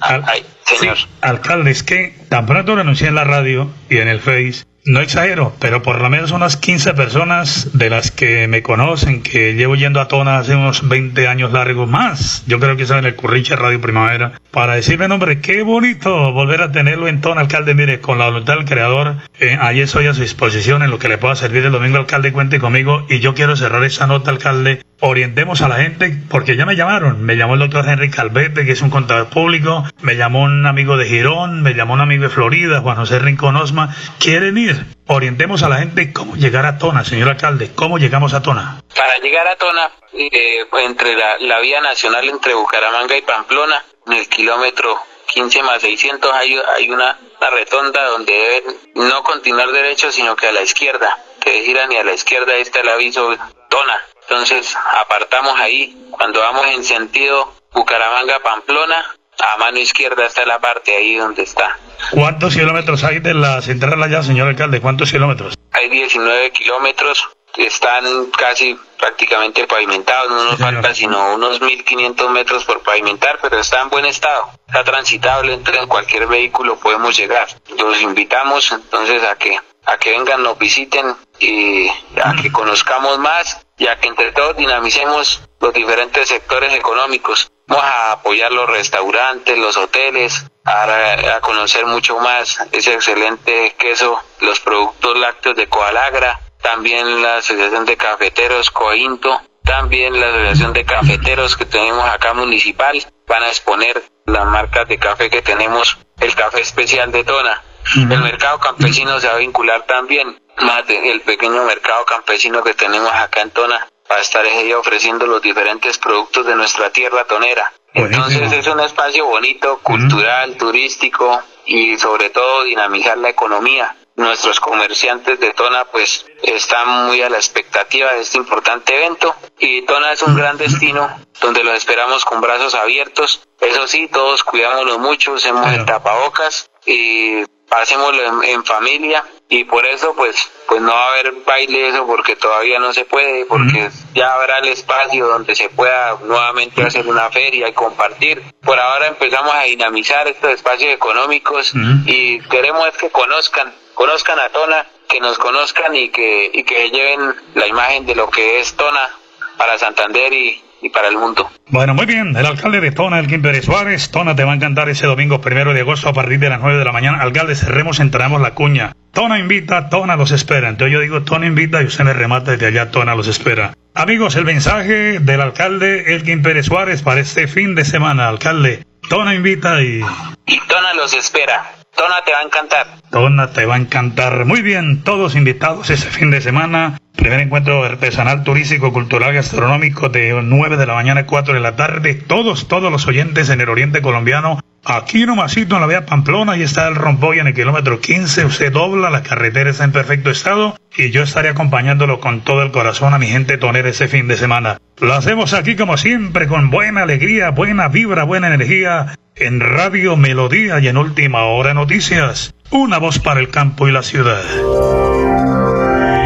señor. 0.64 0.96
alcalde, 1.20 1.70
es 1.70 1.82
que 1.82 2.14
tan 2.28 2.46
pronto 2.46 2.74
lo 2.74 2.80
anuncié 2.80 3.08
en 3.08 3.14
la 3.14 3.24
radio 3.24 3.68
y 3.90 3.98
en 3.98 4.08
el 4.08 4.20
Face 4.20 4.67
no 4.88 5.00
exagero, 5.00 5.54
pero 5.60 5.82
por 5.82 6.00
lo 6.00 6.08
menos 6.08 6.32
unas 6.32 6.56
15 6.56 6.94
personas 6.94 7.70
de 7.74 7.90
las 7.90 8.10
que 8.10 8.48
me 8.48 8.62
conocen, 8.62 9.22
que 9.22 9.54
llevo 9.54 9.76
yendo 9.76 10.00
a 10.00 10.08
Tona 10.08 10.38
hace 10.38 10.56
unos 10.56 10.88
20 10.88 11.28
años 11.28 11.52
largos 11.52 11.88
más, 11.88 12.42
yo 12.46 12.58
creo 12.58 12.76
que 12.76 12.86
saben 12.86 13.04
el 13.04 13.14
Curriche 13.14 13.54
Radio 13.54 13.80
Primavera, 13.80 14.32
para 14.50 14.74
decirme, 14.74 15.04
hombre, 15.04 15.40
qué 15.40 15.62
bonito 15.62 16.32
volver 16.32 16.62
a 16.62 16.72
tenerlo 16.72 17.06
en 17.06 17.20
Tona, 17.20 17.42
alcalde, 17.42 17.74
mire, 17.74 18.00
con 18.00 18.18
la 18.18 18.26
voluntad 18.26 18.54
del 18.54 18.64
creador, 18.64 19.16
eh, 19.38 19.58
ahí 19.60 19.80
estoy 19.80 20.06
a 20.06 20.14
su 20.14 20.22
disposición 20.22 20.82
en 20.82 20.90
lo 20.90 20.98
que 20.98 21.08
le 21.08 21.18
pueda 21.18 21.36
servir 21.36 21.66
el 21.66 21.72
domingo, 21.72 21.98
alcalde, 21.98 22.32
cuente 22.32 22.58
conmigo, 22.58 23.04
y 23.10 23.20
yo 23.20 23.34
quiero 23.34 23.56
cerrar 23.56 23.84
esa 23.84 24.06
nota, 24.06 24.30
alcalde, 24.30 24.82
orientemos 25.00 25.62
a 25.62 25.68
la 25.68 25.76
gente, 25.76 26.16
porque 26.28 26.56
ya 26.56 26.66
me 26.66 26.76
llamaron, 26.76 27.22
me 27.22 27.36
llamó 27.36 27.54
el 27.54 27.60
doctor 27.60 27.88
Henry 27.88 28.10
Calvete, 28.10 28.64
que 28.64 28.72
es 28.72 28.82
un 28.82 28.90
contador 28.90 29.28
público, 29.28 29.84
me 30.02 30.16
llamó 30.16 30.42
un 30.42 30.66
amigo 30.66 30.96
de 30.96 31.06
Girón, 31.06 31.62
me 31.62 31.74
llamó 31.74 31.94
un 31.94 32.00
amigo 32.00 32.24
de 32.24 32.30
Florida, 32.30 32.80
Juan 32.80 32.96
José 32.96 33.18
Rincón 33.18 33.56
Osma, 33.56 33.94
quieren 34.18 34.58
ir, 34.58 34.77
orientemos 35.06 35.62
a 35.62 35.68
la 35.68 35.78
gente 35.78 36.12
cómo 36.12 36.36
llegar 36.36 36.66
a 36.66 36.78
Tona, 36.78 37.04
señor 37.04 37.28
alcalde. 37.28 37.70
¿Cómo 37.74 37.98
llegamos 37.98 38.34
a 38.34 38.42
Tona? 38.42 38.82
Para 38.94 39.18
llegar 39.18 39.46
a 39.46 39.56
Tona, 39.56 39.90
eh, 40.12 40.66
entre 40.84 41.14
la, 41.14 41.60
vía 41.60 41.80
nacional 41.80 42.28
entre 42.28 42.54
Bucaramanga 42.54 43.16
y 43.16 43.22
Pamplona, 43.22 43.82
en 44.06 44.12
el 44.14 44.28
kilómetro 44.28 44.98
15 45.32 45.62
más 45.62 45.82
600 45.82 46.32
hay, 46.32 46.58
hay 46.76 46.90
una, 46.90 47.18
una, 47.38 47.50
retonda 47.50 48.02
donde 48.06 48.32
deben 48.32 48.76
no 48.94 49.22
continuar 49.22 49.70
derecho, 49.70 50.10
sino 50.10 50.34
que 50.36 50.48
a 50.48 50.52
la 50.52 50.62
izquierda, 50.62 51.18
que 51.40 51.62
giran 51.62 51.92
y 51.92 51.96
a 51.96 52.04
la 52.04 52.14
izquierda 52.14 52.54
está 52.56 52.80
el 52.80 52.88
aviso 52.88 53.36
Tona. 53.68 54.00
Entonces 54.22 54.76
apartamos 55.00 55.58
ahí, 55.58 55.96
cuando 56.10 56.40
vamos 56.40 56.66
en 56.66 56.84
sentido 56.84 57.54
Bucaramanga-Pamplona, 57.72 59.17
a 59.38 59.58
mano 59.58 59.78
izquierda 59.78 60.26
está 60.26 60.44
la 60.44 60.58
parte 60.58 60.94
ahí 60.96 61.16
donde 61.16 61.42
está. 61.42 61.78
¿Cuántos 62.10 62.54
kilómetros 62.54 63.04
hay 63.04 63.20
de 63.20 63.34
la 63.34 63.62
central 63.62 64.02
allá, 64.02 64.22
señor 64.22 64.48
alcalde? 64.48 64.80
¿Cuántos 64.80 65.10
kilómetros? 65.10 65.54
Hay 65.72 65.88
19 65.88 66.50
kilómetros, 66.50 67.28
están 67.56 68.04
casi 68.36 68.78
prácticamente 68.98 69.66
pavimentados, 69.66 70.30
no 70.30 70.44
nos 70.44 70.58
falta 70.58 70.94
sino 70.94 71.34
unos 71.34 71.60
1500 71.60 72.30
metros 72.30 72.64
por 72.64 72.82
pavimentar, 72.82 73.38
pero 73.40 73.58
está 73.58 73.82
en 73.82 73.90
buen 73.90 74.04
estado, 74.04 74.50
está 74.66 74.84
transitable, 74.84 75.54
entre 75.54 75.78
en 75.78 75.86
cualquier 75.86 76.26
vehículo 76.26 76.76
podemos 76.78 77.16
llegar. 77.16 77.48
Los 77.76 78.00
invitamos 78.00 78.70
entonces 78.72 79.22
a 79.22 79.36
que 79.36 79.58
a 79.86 79.96
que 79.96 80.10
vengan, 80.10 80.42
nos 80.42 80.58
visiten 80.58 81.16
y 81.38 81.88
a 82.22 82.34
que 82.40 82.52
conozcamos 82.52 83.18
más 83.18 83.66
y 83.78 83.86
a 83.86 83.98
que 83.98 84.08
entre 84.08 84.32
todos 84.32 84.54
dinamicemos 84.56 85.42
los 85.60 85.72
diferentes 85.72 86.28
sectores 86.28 86.74
económicos. 86.74 87.50
Vamos 87.68 87.84
a 87.84 88.12
apoyar 88.12 88.50
los 88.50 88.66
restaurantes, 88.66 89.58
los 89.58 89.76
hoteles, 89.76 90.42
a, 90.64 91.34
a 91.36 91.40
conocer 91.42 91.84
mucho 91.84 92.18
más 92.18 92.58
ese 92.72 92.94
excelente 92.94 93.74
queso, 93.78 94.18
los 94.40 94.58
productos 94.60 95.18
lácteos 95.18 95.54
de 95.54 95.68
Coalagra, 95.68 96.40
también 96.62 97.20
la 97.22 97.36
Asociación 97.36 97.84
de 97.84 97.98
Cafeteros 97.98 98.70
Cointo, 98.70 99.38
también 99.64 100.18
la 100.18 100.28
Asociación 100.28 100.72
de 100.72 100.86
Cafeteros 100.86 101.58
que 101.58 101.66
tenemos 101.66 102.08
acá 102.08 102.32
municipal, 102.32 103.04
van 103.26 103.42
a 103.42 103.48
exponer 103.48 104.02
las 104.24 104.46
marcas 104.46 104.88
de 104.88 104.98
café 104.98 105.28
que 105.28 105.42
tenemos, 105.42 105.98
el 106.20 106.34
café 106.34 106.62
especial 106.62 107.12
de 107.12 107.22
Tona. 107.22 107.62
El 107.94 108.22
mercado 108.22 108.58
campesino 108.60 109.20
se 109.20 109.28
va 109.28 109.34
a 109.34 109.38
vincular 109.38 109.82
también, 109.82 110.40
más 110.56 110.84
el 110.88 111.20
pequeño 111.20 111.64
mercado 111.64 112.04
campesino 112.06 112.62
que 112.62 112.72
tenemos 112.72 113.12
acá 113.12 113.42
en 113.42 113.50
Tona, 113.50 113.86
va 114.10 114.16
a 114.16 114.20
estar 114.20 114.44
ofreciendo 114.76 115.26
los 115.26 115.42
diferentes 115.42 115.98
productos 115.98 116.46
de 116.46 116.54
nuestra 116.54 116.90
tierra 116.90 117.24
tonera. 117.24 117.72
Entonces 117.94 118.52
es 118.52 118.66
un 118.66 118.80
espacio 118.80 119.26
bonito, 119.26 119.78
cultural, 119.78 120.56
turístico 120.56 121.42
y 121.66 121.96
sobre 121.98 122.30
todo 122.30 122.64
dinamizar 122.64 123.18
la 123.18 123.30
economía. 123.30 123.94
Nuestros 124.16 124.58
comerciantes 124.58 125.38
de 125.38 125.52
Tona 125.52 125.84
pues 125.84 126.26
están 126.42 127.06
muy 127.06 127.22
a 127.22 127.30
la 127.30 127.36
expectativa 127.36 128.12
de 128.14 128.22
este 128.22 128.36
importante 128.36 128.96
evento 128.96 129.34
y 129.58 129.82
Tona 129.82 130.12
es 130.12 130.22
un 130.22 130.34
gran 130.34 130.56
destino 130.56 131.08
donde 131.40 131.62
los 131.62 131.76
esperamos 131.76 132.24
con 132.24 132.40
brazos 132.40 132.74
abiertos. 132.74 133.46
Eso 133.60 133.86
sí, 133.86 134.08
todos 134.08 134.42
cuidámonos 134.42 134.98
mucho, 134.98 135.32
usemos 135.32 135.72
el 135.72 135.84
tapabocas 135.84 136.68
y 136.84 137.44
hacémoslo 137.70 138.42
en, 138.42 138.64
familia 138.64 139.24
y 139.48 139.64
por 139.64 139.86
eso 139.86 140.14
pues 140.16 140.36
pues 140.68 140.82
no 140.82 140.92
va 140.92 141.06
a 141.06 141.10
haber 141.12 141.32
baile 141.46 141.88
eso 141.88 142.06
porque 142.06 142.36
todavía 142.36 142.78
no 142.78 142.92
se 142.92 143.04
puede 143.04 143.46
porque 143.46 143.88
ya 144.14 144.34
habrá 144.34 144.58
el 144.58 144.68
espacio 144.68 145.26
donde 145.26 145.54
se 145.54 145.70
pueda 145.70 146.18
nuevamente 146.22 146.82
hacer 146.82 147.06
una 147.06 147.30
feria 147.30 147.68
y 147.68 147.72
compartir 147.72 148.42
por 148.62 148.78
ahora 148.78 149.06
empezamos 149.06 149.54
a 149.54 149.62
dinamizar 149.62 150.28
estos 150.28 150.52
espacios 150.52 150.92
económicos 150.92 151.72
y 152.06 152.40
queremos 152.40 152.90
que 153.00 153.10
conozcan 153.10 153.72
conozcan 153.94 154.38
a 154.38 154.48
Tona 154.50 154.86
que 155.08 155.20
nos 155.20 155.38
conozcan 155.38 155.94
y 155.96 156.10
que 156.10 156.50
y 156.52 156.62
que 156.64 156.90
lleven 156.90 157.34
la 157.54 157.66
imagen 157.66 158.04
de 158.04 158.14
lo 158.14 158.28
que 158.28 158.60
es 158.60 158.74
Tona 158.74 159.08
para 159.56 159.78
Santander 159.78 160.32
y, 160.32 160.62
y 160.82 160.90
para 160.90 161.08
el 161.08 161.16
mundo. 161.16 161.50
Bueno, 161.66 161.94
muy 161.94 162.06
bien. 162.06 162.36
El 162.36 162.46
alcalde 162.46 162.80
de 162.80 162.92
Tona, 162.92 163.18
Elkin 163.18 163.42
Pérez 163.42 163.64
Suárez. 163.64 164.10
Tona 164.10 164.36
te 164.36 164.44
va 164.44 164.52
a 164.52 164.54
encantar 164.54 164.88
ese 164.88 165.06
domingo 165.06 165.40
primero 165.40 165.74
de 165.74 165.80
agosto 165.80 166.08
a 166.08 166.12
partir 166.12 166.38
de 166.38 166.48
las 166.48 166.60
9 166.60 166.78
de 166.78 166.84
la 166.84 166.92
mañana. 166.92 167.20
Alcalde, 167.20 167.56
cerremos, 167.56 168.00
entramos 168.00 168.40
la 168.40 168.54
cuña. 168.54 168.92
Tona 169.18 169.40
invita, 169.40 169.88
Tona 169.88 170.14
los 170.14 170.30
espera. 170.30 170.68
Entonces 170.68 170.92
yo 170.92 171.00
digo, 171.00 171.22
Tona 171.22 171.44
invita 171.44 171.82
y 171.82 171.86
usted 171.86 172.04
me 172.04 172.12
remata 172.12 172.52
desde 172.52 172.68
allá, 172.68 172.92
Tona 172.92 173.16
los 173.16 173.26
espera. 173.26 173.74
Amigos, 173.92 174.36
el 174.36 174.44
mensaje 174.44 175.18
del 175.18 175.40
alcalde 175.40 176.14
Elkin 176.14 176.40
Pérez 176.40 176.66
Suárez 176.66 177.02
para 177.02 177.20
este 177.20 177.48
fin 177.48 177.74
de 177.74 177.84
semana. 177.84 178.28
Alcalde, 178.28 178.84
Tona 179.08 179.34
invita 179.34 179.82
y... 179.82 180.04
Y 180.46 180.60
Tona 180.68 180.94
los 180.94 181.14
espera. 181.14 181.68
Tona 181.96 182.22
te 182.24 182.30
va 182.30 182.38
a 182.38 182.42
encantar. 182.44 182.86
Tona 183.10 183.50
te 183.50 183.66
va 183.66 183.74
a 183.74 183.78
encantar. 183.78 184.44
Muy 184.44 184.62
bien, 184.62 185.02
todos 185.02 185.34
invitados 185.34 185.90
ese 185.90 186.08
fin 186.10 186.30
de 186.30 186.40
semana. 186.40 187.00
Primer 187.28 187.44
encuentro 187.44 187.84
artesanal, 187.84 188.42
turístico, 188.42 188.90
cultural, 188.90 189.34
gastronómico 189.34 190.08
de 190.08 190.40
9 190.42 190.78
de 190.78 190.86
la 190.86 190.94
mañana 190.94 191.20
a 191.20 191.26
4 191.26 191.52
de 191.52 191.60
la 191.60 191.76
tarde. 191.76 192.14
Todos, 192.14 192.68
todos 192.68 192.90
los 192.90 193.06
oyentes 193.06 193.50
en 193.50 193.60
el 193.60 193.68
oriente 193.68 194.00
colombiano. 194.00 194.60
Aquí 194.82 195.26
nomasito 195.26 195.74
en 195.74 195.82
la 195.82 195.86
vía 195.86 196.06
Pamplona, 196.06 196.56
y 196.56 196.62
está 196.62 196.88
el 196.88 196.94
rompoy 196.94 197.38
en 197.38 197.48
el 197.48 197.52
kilómetro 197.52 198.00
15. 198.00 198.46
Usted 198.46 198.72
dobla, 198.72 199.10
la 199.10 199.22
carretera 199.22 199.68
está 199.68 199.84
en 199.84 199.92
perfecto 199.92 200.30
estado 200.30 200.78
y 200.96 201.10
yo 201.10 201.22
estaré 201.22 201.50
acompañándolo 201.50 202.18
con 202.18 202.40
todo 202.40 202.62
el 202.62 202.70
corazón 202.70 203.12
a 203.12 203.18
mi 203.18 203.26
gente 203.26 203.58
tonera 203.58 203.90
ese 203.90 204.08
fin 204.08 204.26
de 204.26 204.38
semana. 204.38 204.78
Lo 204.98 205.12
hacemos 205.12 205.52
aquí 205.52 205.76
como 205.76 205.98
siempre, 205.98 206.46
con 206.46 206.70
buena 206.70 207.02
alegría, 207.02 207.50
buena 207.50 207.88
vibra, 207.88 208.24
buena 208.24 208.46
energía 208.46 209.18
en 209.36 209.60
Radio 209.60 210.16
Melodía 210.16 210.80
y 210.80 210.88
en 210.88 210.96
Última 210.96 211.44
Hora 211.44 211.74
Noticias, 211.74 212.54
una 212.70 212.96
voz 212.96 213.18
para 213.18 213.40
el 213.40 213.50
campo 213.50 213.86
y 213.86 213.92
la 213.92 214.02
ciudad. 214.02 214.40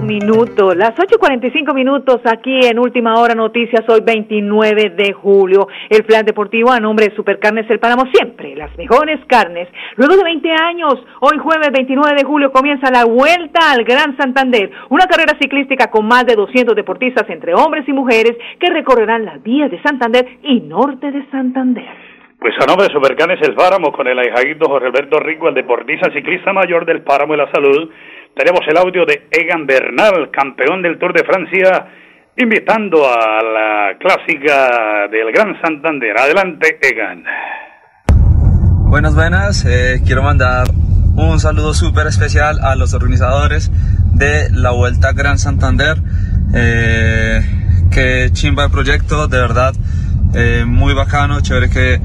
minutos, 0.00 0.76
las 0.76 0.92
8.45 0.92 1.74
minutos 1.74 2.20
aquí 2.24 2.60
en 2.64 2.78
Última 2.78 3.20
Hora 3.20 3.34
Noticias, 3.34 3.82
hoy 3.88 4.00
29 4.00 4.90
de 4.90 5.12
julio. 5.12 5.68
El 5.90 6.04
plan 6.04 6.24
deportivo 6.24 6.70
a 6.70 6.80
nombre 6.80 7.08
de 7.08 7.16
Supercarnes 7.16 7.68
El 7.68 7.78
Páramo, 7.78 8.04
siempre 8.12 8.56
las 8.56 8.74
mejores 8.78 9.20
carnes. 9.26 9.68
Luego 9.96 10.16
de 10.16 10.24
20 10.24 10.48
años, 10.50 10.94
hoy 11.20 11.38
jueves 11.38 11.68
29 11.72 12.16
de 12.16 12.24
julio 12.24 12.52
comienza 12.52 12.90
la 12.90 13.04
Vuelta 13.04 13.72
al 13.72 13.84
Gran 13.84 14.16
Santander, 14.16 14.70
una 14.88 15.06
carrera 15.06 15.36
ciclística 15.40 15.90
con 15.90 16.06
más 16.06 16.24
de 16.24 16.36
200 16.36 16.74
deportistas 16.74 17.28
entre 17.28 17.54
hombres 17.54 17.86
y 17.86 17.92
mujeres 17.92 18.32
que 18.58 18.70
recorrerán 18.70 19.24
las 19.24 19.42
vías 19.42 19.70
de 19.70 19.82
Santander 19.82 20.26
y 20.42 20.60
norte 20.60 21.10
de 21.10 21.28
Santander. 21.30 22.12
Pues 22.42 22.54
a 22.60 22.66
nombre 22.66 22.88
de 22.88 22.92
Supercarnes 22.92 23.40
El 23.42 23.54
Páramo, 23.54 23.92
con 23.92 24.08
el 24.08 24.18
ahijadito 24.18 24.66
Jorge 24.68 24.88
Alberto 24.88 25.20
Rico, 25.20 25.48
el 25.48 25.54
deportista 25.54 26.10
ciclista 26.12 26.52
mayor 26.52 26.84
del 26.84 27.02
Páramo 27.02 27.34
de 27.34 27.38
la 27.38 27.52
Salud, 27.52 27.88
tenemos 28.34 28.60
el 28.68 28.76
audio 28.76 29.04
de 29.04 29.28
Egan 29.30 29.66
Bernal, 29.66 30.30
campeón 30.30 30.82
del 30.82 30.98
Tour 30.98 31.12
de 31.12 31.24
Francia, 31.24 31.86
invitando 32.36 33.06
a 33.06 33.42
la 33.42 33.98
clásica 33.98 35.06
del 35.10 35.32
Gran 35.32 35.60
Santander. 35.60 36.18
Adelante, 36.18 36.78
Egan. 36.80 37.24
Buenas, 38.88 39.14
buenas. 39.14 39.64
Eh, 39.64 40.02
quiero 40.04 40.22
mandar 40.22 40.68
un 41.14 41.38
saludo 41.40 41.74
súper 41.74 42.06
especial 42.06 42.58
a 42.60 42.74
los 42.74 42.94
organizadores 42.94 43.70
de 44.14 44.50
la 44.50 44.70
Vuelta 44.70 45.12
Gran 45.12 45.38
Santander. 45.38 45.96
Eh, 46.54 47.40
chimba 48.32 48.64
el 48.64 48.70
proyecto, 48.70 49.28
de 49.28 49.38
verdad, 49.38 49.74
eh, 50.34 50.64
muy 50.66 50.94
bacano, 50.94 51.40
chévere 51.40 51.68
que 51.68 52.00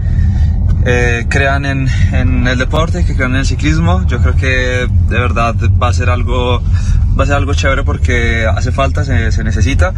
eh, 0.89 1.25
crean 1.27 1.65
en, 1.65 1.89
en, 2.13 2.47
el 2.47 2.57
deporte, 2.57 3.03
que 3.03 3.13
crean 3.13 3.31
en 3.31 3.39
el 3.39 3.45
ciclismo. 3.45 4.05
Yo 4.07 4.19
creo 4.19 4.35
que 4.35 4.87
de 5.09 5.19
verdad 5.19 5.53
va 5.81 5.89
a 5.89 5.93
ser 5.93 6.09
algo, 6.09 6.61
va 7.19 7.23
a 7.23 7.27
ser 7.27 7.35
algo 7.35 7.53
chévere 7.53 7.83
porque 7.83 8.45
hace 8.45 8.71
falta, 8.71 9.03
se, 9.03 9.43
necesita 9.43 9.93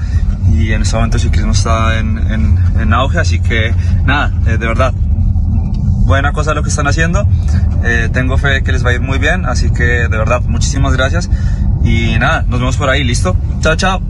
y 0.51 0.71
en 0.73 0.81
este 0.81 0.95
momento 0.95 1.17
el 1.17 1.23
ciclismo 1.23 1.51
está 1.51 1.99
en, 1.99 2.17
en, 2.17 2.57
en 2.79 2.93
auge, 2.93 3.19
así 3.19 3.39
que 3.39 3.73
nada, 4.03 4.33
eh, 4.47 4.57
de 4.57 4.67
verdad. 4.67 4.93
Buena 6.07 6.33
cosa 6.33 6.55
lo 6.55 6.63
que 6.63 6.69
están 6.69 6.87
haciendo, 6.87 7.27
eh, 7.83 8.09
tengo 8.11 8.39
fe 8.39 8.63
que 8.63 8.71
les 8.71 8.83
va 8.83 8.89
a 8.89 8.93
ir 8.93 9.01
muy 9.01 9.19
bien, 9.19 9.45
así 9.45 9.69
que 9.69 9.83
de 9.83 10.07
verdad, 10.07 10.41
muchísimas 10.41 10.93
gracias 10.93 11.29
y 11.83 12.17
nada, 12.17 12.41
nos 12.47 12.59
vemos 12.59 12.77
por 12.77 12.89
ahí, 12.89 13.03
listo, 13.03 13.37
chao, 13.61 13.75
chao. 13.75 14.08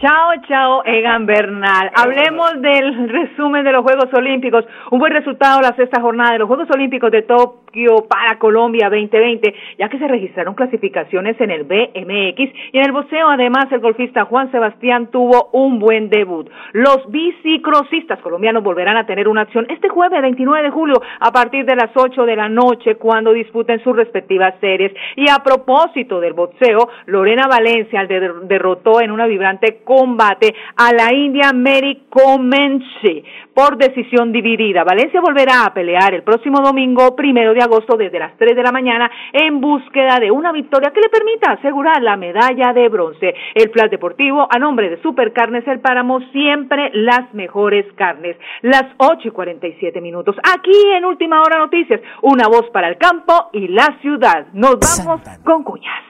Chao, 0.00 0.30
chao, 0.48 0.82
Egan 0.86 1.26
Bernal. 1.26 1.90
Hablemos 1.94 2.62
del 2.62 3.06
resumen 3.06 3.62
de 3.64 3.72
los 3.72 3.82
Juegos 3.82 4.08
Olímpicos. 4.14 4.64
Un 4.90 4.98
buen 4.98 5.12
resultado 5.12 5.60
la 5.60 5.76
sexta 5.76 6.00
jornada 6.00 6.32
de 6.32 6.38
los 6.38 6.48
Juegos 6.48 6.68
Olímpicos 6.74 7.10
de 7.10 7.20
Tokio 7.20 8.06
para 8.08 8.38
Colombia 8.38 8.88
2020, 8.88 9.54
ya 9.78 9.90
que 9.90 9.98
se 9.98 10.08
registraron 10.08 10.54
clasificaciones 10.54 11.38
en 11.38 11.50
el 11.50 11.64
BMX 11.64 12.50
y 12.72 12.78
en 12.78 12.86
el 12.86 12.92
boxeo. 12.92 13.28
Además, 13.28 13.66
el 13.72 13.80
golfista 13.80 14.24
Juan 14.24 14.50
Sebastián 14.50 15.08
tuvo 15.10 15.50
un 15.52 15.78
buen 15.78 16.08
debut. 16.08 16.48
Los 16.72 17.10
bicicrocistas 17.10 18.20
colombianos 18.20 18.62
volverán 18.62 18.96
a 18.96 19.04
tener 19.04 19.28
una 19.28 19.42
acción 19.42 19.66
este 19.68 19.90
jueves 19.90 20.22
29 20.22 20.62
de 20.62 20.70
julio 20.70 20.94
a 21.20 21.30
partir 21.30 21.66
de 21.66 21.76
las 21.76 21.90
8 21.94 22.24
de 22.24 22.36
la 22.36 22.48
noche 22.48 22.94
cuando 22.94 23.34
disputen 23.34 23.84
sus 23.84 23.94
respectivas 23.94 24.54
series. 24.62 24.94
Y 25.16 25.28
a 25.28 25.40
propósito 25.44 26.20
del 26.20 26.32
boxeo, 26.32 26.88
Lorena 27.04 27.48
Valencia 27.48 28.06
derrotó 28.06 29.02
en 29.02 29.10
una 29.10 29.26
vibrante 29.26 29.82
combate 29.90 30.54
a 30.76 30.92
la 30.92 31.12
India 31.12 31.50
Mary 31.52 32.04
Comense 32.08 33.24
por 33.52 33.76
decisión 33.76 34.30
dividida. 34.30 34.84
Valencia 34.84 35.20
volverá 35.20 35.64
a 35.64 35.74
pelear 35.74 36.14
el 36.14 36.22
próximo 36.22 36.60
domingo, 36.60 37.16
primero 37.16 37.52
de 37.52 37.60
agosto, 37.60 37.96
desde 37.96 38.20
las 38.20 38.36
3 38.36 38.54
de 38.54 38.62
la 38.62 38.70
mañana, 38.70 39.10
en 39.32 39.60
búsqueda 39.60 40.20
de 40.20 40.30
una 40.30 40.52
victoria 40.52 40.92
que 40.92 41.00
le 41.00 41.08
permita 41.08 41.50
asegurar 41.50 42.00
la 42.04 42.16
medalla 42.16 42.72
de 42.72 42.88
bronce. 42.88 43.34
El 43.52 43.70
Plan 43.70 43.90
Deportivo, 43.90 44.46
a 44.48 44.60
nombre 44.60 44.90
de 44.90 45.02
Supercarnes 45.02 45.66
El 45.66 45.80
Páramo, 45.80 46.20
siempre 46.30 46.90
las 46.94 47.34
mejores 47.34 47.84
carnes. 47.96 48.36
Las 48.62 48.84
8 48.96 49.26
y 49.26 49.30
47 49.32 50.00
minutos. 50.00 50.36
Aquí 50.38 50.92
en 50.96 51.04
Última 51.04 51.40
Hora 51.40 51.58
Noticias, 51.58 52.00
una 52.22 52.46
voz 52.46 52.70
para 52.70 52.86
el 52.86 52.96
campo 52.96 53.50
y 53.52 53.66
la 53.66 53.98
ciudad. 54.00 54.46
Nos 54.52 54.76
vamos 54.78 55.20
con 55.44 55.64
cuñas. 55.64 56.09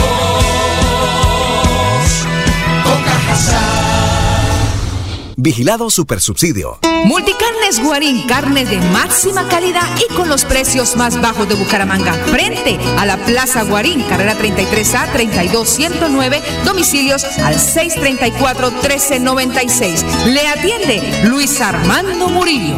Vigilado 5.37 5.89
Supersubsidio. 5.89 6.77
Multicarnes 7.05 7.81
Guarín, 7.83 8.27
carne 8.27 8.65
de 8.65 8.79
máxima 8.91 9.47
calidad 9.47 9.87
y 9.97 10.05
con 10.13 10.29
los 10.29 10.45
precios 10.45 10.95
más 10.95 11.19
bajos 11.19 11.49
de 11.49 11.55
Bucaramanga. 11.55 12.13
Frente 12.13 12.77
a 12.97 13.05
la 13.05 13.17
Plaza 13.17 13.63
Guarín, 13.63 14.03
carrera 14.03 14.37
33A 14.37 15.11
32109, 15.11 16.41
domicilios 16.65 17.25
al 17.39 17.55
634-1396. 17.55 20.05
Le 20.25 20.47
atiende 20.47 21.23
Luis 21.25 21.59
Armando 21.59 22.29
Murillo. 22.29 22.77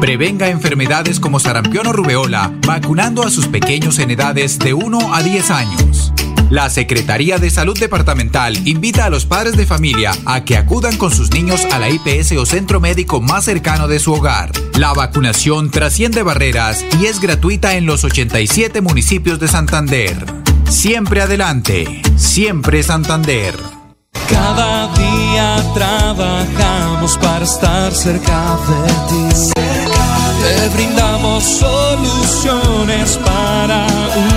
Prevenga 0.00 0.48
enfermedades 0.48 1.20
como 1.20 1.38
sarampión 1.40 1.88
o 1.88 1.92
rubeola, 1.92 2.52
vacunando 2.66 3.24
a 3.24 3.30
sus 3.30 3.48
pequeños 3.48 3.98
en 3.98 4.12
edades 4.12 4.58
de 4.58 4.72
1 4.74 5.14
a 5.14 5.22
10 5.22 5.50
años. 5.50 6.12
La 6.50 6.70
Secretaría 6.70 7.36
de 7.36 7.50
Salud 7.50 7.78
Departamental 7.78 8.66
invita 8.66 9.04
a 9.04 9.10
los 9.10 9.26
padres 9.26 9.56
de 9.56 9.66
familia 9.66 10.12
a 10.24 10.44
que 10.44 10.56
acudan 10.56 10.96
con 10.96 11.10
sus 11.10 11.30
niños 11.30 11.66
a 11.70 11.78
la 11.78 11.90
IPS 11.90 12.32
o 12.32 12.46
centro 12.46 12.80
médico 12.80 13.20
más 13.20 13.44
cercano 13.44 13.86
de 13.86 13.98
su 13.98 14.14
hogar. 14.14 14.50
La 14.78 14.94
vacunación 14.94 15.70
trasciende 15.70 16.22
barreras 16.22 16.86
y 17.00 17.04
es 17.04 17.20
gratuita 17.20 17.76
en 17.76 17.84
los 17.84 18.02
87 18.02 18.80
municipios 18.80 19.38
de 19.38 19.48
Santander. 19.48 20.16
Siempre 20.70 21.20
adelante, 21.20 22.00
siempre 22.16 22.82
Santander. 22.82 23.54
Cada 24.30 24.88
día 24.94 25.62
trabajamos 25.74 27.18
para 27.18 27.44
estar 27.44 27.92
cerca 27.92 28.58
de 28.68 28.92
ti. 29.08 29.52
Te 30.40 30.68
brindamos 30.70 31.44
soluciones 31.44 33.18
para 33.18 33.86
un 34.16 34.27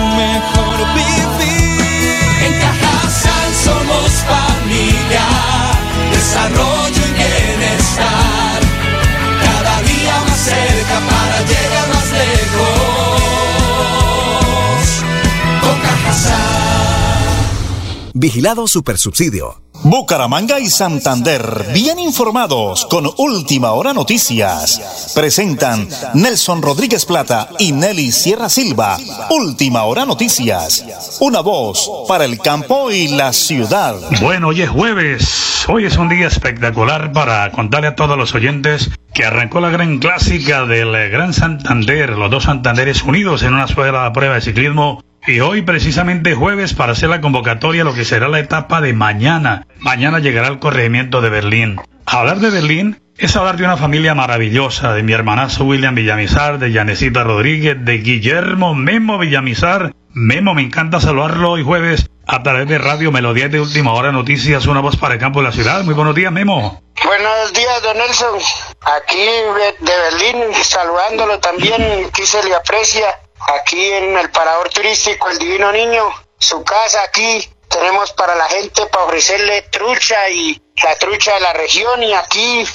Vigilado 18.21 18.67
Supersubsidio. 18.67 19.63
Bucaramanga 19.83 20.59
y 20.59 20.67
Santander, 20.67 21.65
bien 21.73 21.97
informados 21.97 22.85
con 22.85 23.09
Última 23.17 23.71
Hora 23.71 23.93
Noticias. 23.93 25.11
Presentan 25.15 25.87
Nelson 26.13 26.61
Rodríguez 26.61 27.03
Plata 27.05 27.49
y 27.57 27.71
Nelly 27.71 28.11
Sierra 28.11 28.47
Silva. 28.47 28.99
Última 29.31 29.85
Hora 29.85 30.05
Noticias. 30.05 31.17
Una 31.19 31.39
voz 31.39 31.89
para 32.07 32.25
el 32.25 32.37
campo 32.37 32.91
y 32.91 33.07
la 33.07 33.33
ciudad. 33.33 33.95
Bueno, 34.21 34.49
hoy 34.49 34.61
es 34.61 34.69
jueves. 34.69 35.65
Hoy 35.67 35.85
es 35.85 35.97
un 35.97 36.07
día 36.07 36.27
espectacular 36.27 37.11
para 37.13 37.51
contarle 37.51 37.87
a 37.87 37.95
todos 37.95 38.19
los 38.19 38.35
oyentes 38.35 38.91
que 39.15 39.25
arrancó 39.25 39.61
la 39.61 39.71
gran 39.71 39.97
clásica 39.97 40.67
del 40.67 40.91
Gran 41.09 41.33
Santander, 41.33 42.11
los 42.11 42.29
dos 42.29 42.43
Santanderes 42.43 43.01
unidos 43.01 43.41
en 43.41 43.55
una 43.55 43.67
sola 43.67 44.13
prueba 44.13 44.35
de 44.35 44.41
ciclismo 44.41 45.01
y 45.27 45.39
hoy 45.39 45.61
precisamente 45.61 46.33
jueves 46.33 46.73
para 46.73 46.93
hacer 46.93 47.09
la 47.09 47.21
convocatoria 47.21 47.83
lo 47.83 47.93
que 47.93 48.05
será 48.05 48.27
la 48.27 48.39
etapa 48.39 48.81
de 48.81 48.93
mañana. 48.93 49.67
Mañana 49.79 50.19
llegará 50.19 50.47
el 50.47 50.59
corregimiento 50.59 51.21
de 51.21 51.29
Berlín. 51.29 51.79
Hablar 52.05 52.39
de 52.39 52.49
Berlín 52.49 53.01
es 53.17 53.35
hablar 53.35 53.57
de 53.57 53.65
una 53.65 53.77
familia 53.77 54.15
maravillosa, 54.15 54.93
de 54.93 55.03
mi 55.03 55.13
hermanazo 55.13 55.65
William 55.65 55.93
Villamizar, 55.93 56.57
de 56.57 56.71
Yanecita 56.71 57.23
Rodríguez, 57.23 57.77
de 57.79 57.99
Guillermo 57.99 58.73
Memo 58.73 59.19
Villamizar. 59.19 59.93
Memo, 60.13 60.53
me 60.53 60.63
encanta 60.63 60.99
saludarlo 60.99 61.51
hoy 61.51 61.63
jueves 61.63 62.09
a 62.25 62.43
través 62.43 62.67
de 62.67 62.77
Radio 62.77 63.11
Melodía 63.11 63.47
de 63.47 63.61
Última 63.61 63.93
Hora 63.93 64.11
Noticias, 64.11 64.65
una 64.65 64.81
voz 64.81 64.97
para 64.97 65.13
el 65.13 65.19
campo 65.19 65.39
de 65.39 65.45
la 65.45 65.51
ciudad. 65.51 65.83
Muy 65.83 65.93
buenos 65.93 66.15
días, 66.15 66.31
Memo. 66.31 66.81
Buenos 67.03 67.53
días, 67.53 67.81
don 67.83 67.97
Nelson. 67.97 68.39
Aquí 68.97 69.17
de 69.17 69.91
Berlín, 70.09 70.53
saludándolo 70.63 71.39
también, 71.39 72.07
aquí 72.07 72.25
se 72.25 72.43
le 72.43 72.55
aprecia 72.55 73.05
aquí 73.47 73.83
en 73.91 74.17
el 74.17 74.29
parador 74.31 74.69
turístico 74.69 75.29
El 75.29 75.39
Divino 75.39 75.71
Niño, 75.71 76.03
su 76.37 76.63
casa 76.63 77.03
aquí. 77.03 77.47
Tenemos 77.69 78.11
para 78.13 78.35
la 78.35 78.49
gente 78.49 78.85
para 78.87 79.05
ofrecerle 79.05 79.61
trucha 79.71 80.29
y 80.29 80.61
la 80.83 80.95
trucha 80.97 81.35
de 81.35 81.39
la 81.39 81.53
región 81.53 82.03
y 82.03 82.11
aquí 82.13 82.65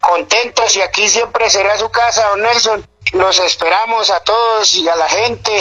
contentos 0.00 0.76
y 0.76 0.80
aquí 0.80 1.08
siempre 1.08 1.50
será 1.50 1.76
su 1.76 1.90
casa, 1.90 2.26
don 2.30 2.42
Nelson. 2.42 2.86
Los 3.12 3.38
esperamos 3.38 4.10
a 4.10 4.20
todos 4.20 4.74
y 4.74 4.88
a 4.88 4.96
la 4.96 5.08
gente. 5.08 5.52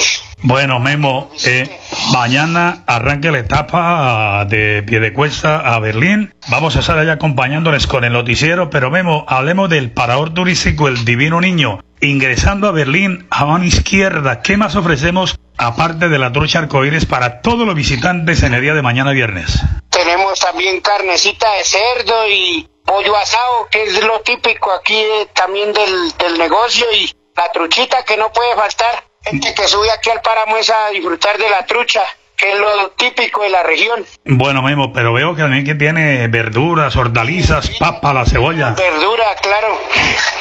Bueno, 0.41 0.80
Memo, 0.80 1.30
eh, 1.45 1.80
mañana 2.12 2.84
arranca 2.88 3.32
la 3.32 3.39
etapa 3.39 4.45
de 4.45 4.82
Piedecuesta 4.84 5.60
a 5.60 5.80
Berlín. 5.80 6.34
Vamos 6.47 6.75
a 6.75 6.80
estar 6.80 6.97
allá 6.97 7.13
acompañándoles 7.13 7.86
con 7.86 8.04
el 8.04 8.13
noticiero, 8.13 8.69
pero 8.69 8.89
Memo, 8.89 9.25
hablemos 9.28 9.69
del 9.69 9.91
parador 9.91 10.34
turístico 10.34 10.88
El 10.88 11.06
Divino 11.06 11.39
Niño. 11.39 11.82
Ingresando 12.06 12.68
a 12.68 12.72
Berlín 12.72 13.28
a 13.32 13.46
mano 13.46 13.65
izquierda, 13.65 14.44
¿qué 14.44 14.58
más 14.58 14.76
ofrecemos 14.76 15.36
aparte 15.58 16.08
de 16.08 16.20
la 16.20 16.32
trucha 16.32 16.60
arcoíris 16.60 17.08
para 17.08 17.41
todos 17.41 17.65
los 17.65 17.74
visitantes 17.74 18.44
en 18.44 18.54
el 18.54 18.62
día 18.62 18.76
de 18.76 18.84
mañana 18.84 19.12
viernes? 19.12 19.60
Tenemos 19.89 20.39
también 20.39 20.82
carnecita 20.82 21.52
de 21.54 21.63
cerdo 21.63 22.28
y 22.30 22.70
pollo 22.86 23.15
asado, 23.18 23.68
que 23.72 23.84
es 23.86 24.04
lo 24.04 24.20
típico 24.22 24.72
aquí 24.72 24.96
eh, 24.96 25.30
también 25.34 25.74
del, 25.74 26.15
del 26.20 26.38
negocio 26.38 26.86
y 26.94 27.12
la 27.36 27.52
truchita 27.52 28.06
que 28.06 28.18
no 28.18 28.32
puede 28.32 28.56
faltar. 28.56 29.04
Gente 29.24 29.56
que 29.56 29.68
sube 29.68 29.89
aquí 29.89 30.12
al 30.12 30.22
páramo 30.22 30.58
es 30.58 30.70
a 30.70 30.89
disfrutar 30.89 31.39
de 31.39 31.50
la 31.50 31.65
trucha, 31.65 32.04
que 32.38 32.52
es 32.52 32.60
lo 32.60 32.89
típico 32.91 33.43
de 33.43 33.50
la 33.50 33.63
región. 33.63 34.06
Bueno, 34.26 34.62
Memo, 34.62 34.91
pero 34.93 35.13
veo 35.13 35.36
que 35.36 35.41
también 35.41 35.65
que 35.65 35.76
tiene 35.76 36.28
verduras, 36.28 36.95
hortalizas, 36.95 37.69
papa, 37.80 38.13
la 38.13 38.26
cebolla. 38.26 38.71
Verdura, 38.71 39.26
claro. 39.41 39.80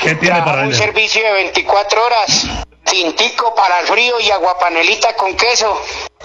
¿Qué 0.02 0.14
tiene 0.16 0.40
para 0.42 0.62
Un 0.62 0.68
ella? 0.68 0.76
servicio 0.78 1.22
de 1.22 1.33
24 1.33 2.00
horas. 2.04 2.48
Tintico 2.85 3.54
para 3.54 3.80
el 3.80 3.87
frío 3.87 4.14
y 4.20 4.30
aguapanelita 4.30 5.16
con 5.16 5.35
queso. 5.37 5.80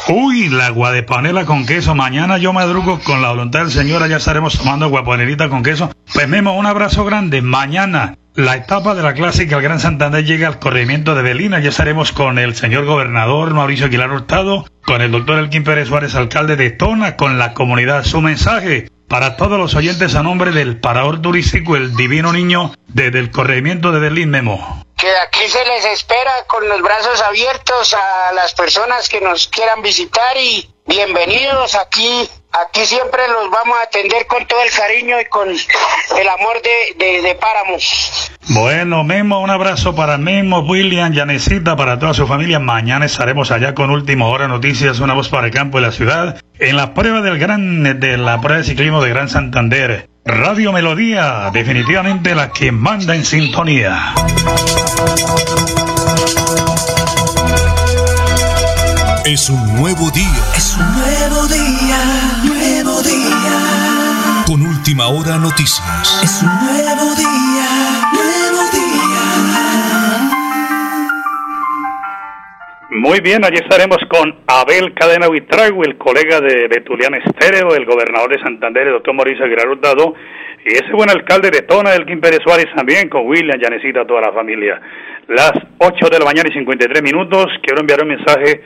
Uy, 0.10 0.50
la 0.50 0.70
guadepanela 0.70 1.46
con 1.46 1.66
queso. 1.66 1.96
Mañana 1.96 2.38
yo 2.38 2.52
madrugo 2.52 3.00
con 3.00 3.22
la 3.22 3.30
voluntad 3.30 3.62
del 3.62 3.72
Señor. 3.72 4.08
Ya 4.10 4.18
estaremos 4.18 4.58
tomando 4.58 4.90
guapanelita 4.90 5.50
con 5.50 5.64
queso. 5.64 5.90
Pues 6.14 6.28
Memo, 6.28 6.56
un 6.58 6.66
abrazo 6.66 7.06
grande. 7.06 7.42
Mañana 7.42 8.16
la 8.40 8.56
etapa 8.56 8.96
de 8.96 9.04
la 9.04 9.14
clásica 9.14 9.58
El 9.58 9.64
Gran 9.64 9.82
Santander 9.82 10.24
llega 10.24 10.48
al 10.48 10.60
corregimiento 10.60 11.14
de 11.14 11.22
Belina. 11.22 11.60
Ya 11.60 11.70
estaremos 11.70 12.14
con 12.14 12.40
el 12.40 12.56
señor 12.56 12.86
gobernador 12.86 13.54
Mauricio 13.54 13.88
Aguilar 13.88 14.12
Hurtado, 14.12 14.66
con 14.86 15.02
el 15.02 15.12
doctor 15.12 15.40
Elkin 15.40 15.66
Pérez 15.66 15.90
Suárez, 15.90 16.16
alcalde 16.16 16.56
de 16.56 16.72
Tona, 16.72 17.18
con 17.18 17.38
la 17.38 17.54
comunidad. 17.54 18.06
Su 18.06 18.22
mensaje 18.22 18.90
para 19.10 19.36
todos 19.36 19.60
los 19.60 19.76
oyentes 19.76 20.16
a 20.16 20.24
nombre 20.24 20.52
del 20.52 20.78
parador 20.78 21.22
turístico 21.22 21.76
El 21.76 21.96
Divino 21.98 22.32
Niño 22.32 22.72
desde 22.88 23.20
el 23.20 23.30
corregimiento 23.30 23.92
de 23.92 24.00
Berlín, 24.00 24.30
Memo. 24.30 24.86
Que 25.00 25.08
aquí 25.24 25.48
se 25.48 25.64
les 25.64 25.86
espera 25.86 26.32
con 26.48 26.68
los 26.68 26.82
brazos 26.82 27.22
abiertos 27.22 27.94
a 27.94 28.34
las 28.34 28.54
personas 28.54 29.08
que 29.08 29.22
nos 29.22 29.48
quieran 29.48 29.82
visitar 29.82 30.36
y 30.36 30.70
bienvenidos 30.86 31.76
aquí. 31.76 32.30
Aquí 32.52 32.86
siempre 32.86 33.22
los 33.30 33.50
vamos 33.50 33.78
a 33.80 33.84
atender 33.84 34.28
con 34.28 34.46
todo 34.46 34.62
el 34.62 34.72
cariño 34.72 35.22
y 35.22 35.26
con 35.26 35.48
el 35.50 36.28
amor 36.28 36.62
de, 36.62 37.06
de, 37.06 37.22
de 37.22 37.36
Páramo. 37.36 37.78
Bueno, 38.50 39.04
Memo, 39.06 39.40
un 39.40 39.52
abrazo 39.52 39.96
para 39.96 40.18
Memo, 40.18 40.60
William, 40.62 41.14
Yanecita, 41.14 41.78
para 41.78 41.98
toda 41.98 42.14
su 42.14 42.28
familia. 42.28 42.60
Mañana 42.60 43.06
estaremos 43.06 43.52
allá 43.52 43.74
con 43.76 43.92
Última 43.92 44.28
Hora 44.28 44.50
Noticias, 44.50 45.00
una 45.00 45.14
voz 45.14 45.30
para 45.30 45.48
el 45.48 45.54
campo 45.54 45.78
de 45.80 45.86
la 45.86 45.94
ciudad, 45.94 46.42
en 46.58 46.76
la 46.76 46.94
prueba 46.94 47.22
del 47.22 47.40
gran, 47.40 48.00
de 48.02 48.18
la 48.18 48.42
prueba 48.42 48.58
de 48.58 48.66
ciclismo 48.66 49.02
de 49.02 49.10
Gran 49.12 49.30
Santander. 49.30 50.09
Radio 50.26 50.72
Melodía, 50.74 51.50
definitivamente 51.52 52.36
la 52.36 52.52
que 52.52 52.72
manda 52.72 53.16
en 53.16 53.26
sintonía. 53.26 54.14
Es 59.26 59.50
un 59.50 59.76
nuevo 59.76 60.10
día. 60.12 60.44
Es 60.56 60.76
un 60.76 60.94
nuevo 60.94 61.48
día, 61.48 62.42
nuevo 62.44 63.02
día. 63.02 64.44
Con 64.46 64.62
Última 64.66 65.08
Hora 65.08 65.38
Noticias. 65.38 66.20
Es 66.22 66.42
un 66.42 66.50
nuevo 66.66 66.74
día, 66.76 66.96
nuevo 66.96 67.16
día. 67.16 68.19
Muy 73.00 73.22
bien, 73.22 73.46
allí 73.46 73.56
estaremos 73.56 74.00
con 74.10 74.44
Abel 74.46 74.94
Cadena 74.94 75.30
Huitrago, 75.30 75.86
el 75.86 75.98
colega 75.98 76.42
de 76.42 76.68
Betulian 76.68 77.14
Estéreo, 77.14 77.74
el 77.74 77.86
gobernador 77.86 78.30
de 78.30 78.44
Santander, 78.44 78.88
el 78.88 78.94
doctor 78.96 79.14
Mauricio 79.14 79.46
Aguilar 79.46 79.70
Hurtado, 79.70 80.16
y 80.66 80.74
ese 80.74 80.92
buen 80.92 81.10
alcalde 81.10 81.50
de 81.50 81.62
Tona, 81.62 81.96
el 81.96 82.06
Kim 82.06 82.20
Pérez 82.20 82.42
Suárez 82.44 82.66
también, 82.76 83.08
con 83.08 83.26
William, 83.26 83.58
Yanecita, 83.58 84.06
toda 84.06 84.20
la 84.20 84.34
familia. 84.34 84.82
Las 85.30 85.54
8 85.78 86.10
de 86.12 86.20
la 86.20 86.26
mañana 86.26 86.50
y 86.50 86.52
53 86.52 87.02
minutos, 87.02 87.46
quiero 87.64 87.80
enviar 87.80 88.04
un 88.04 88.10
mensaje 88.10 88.64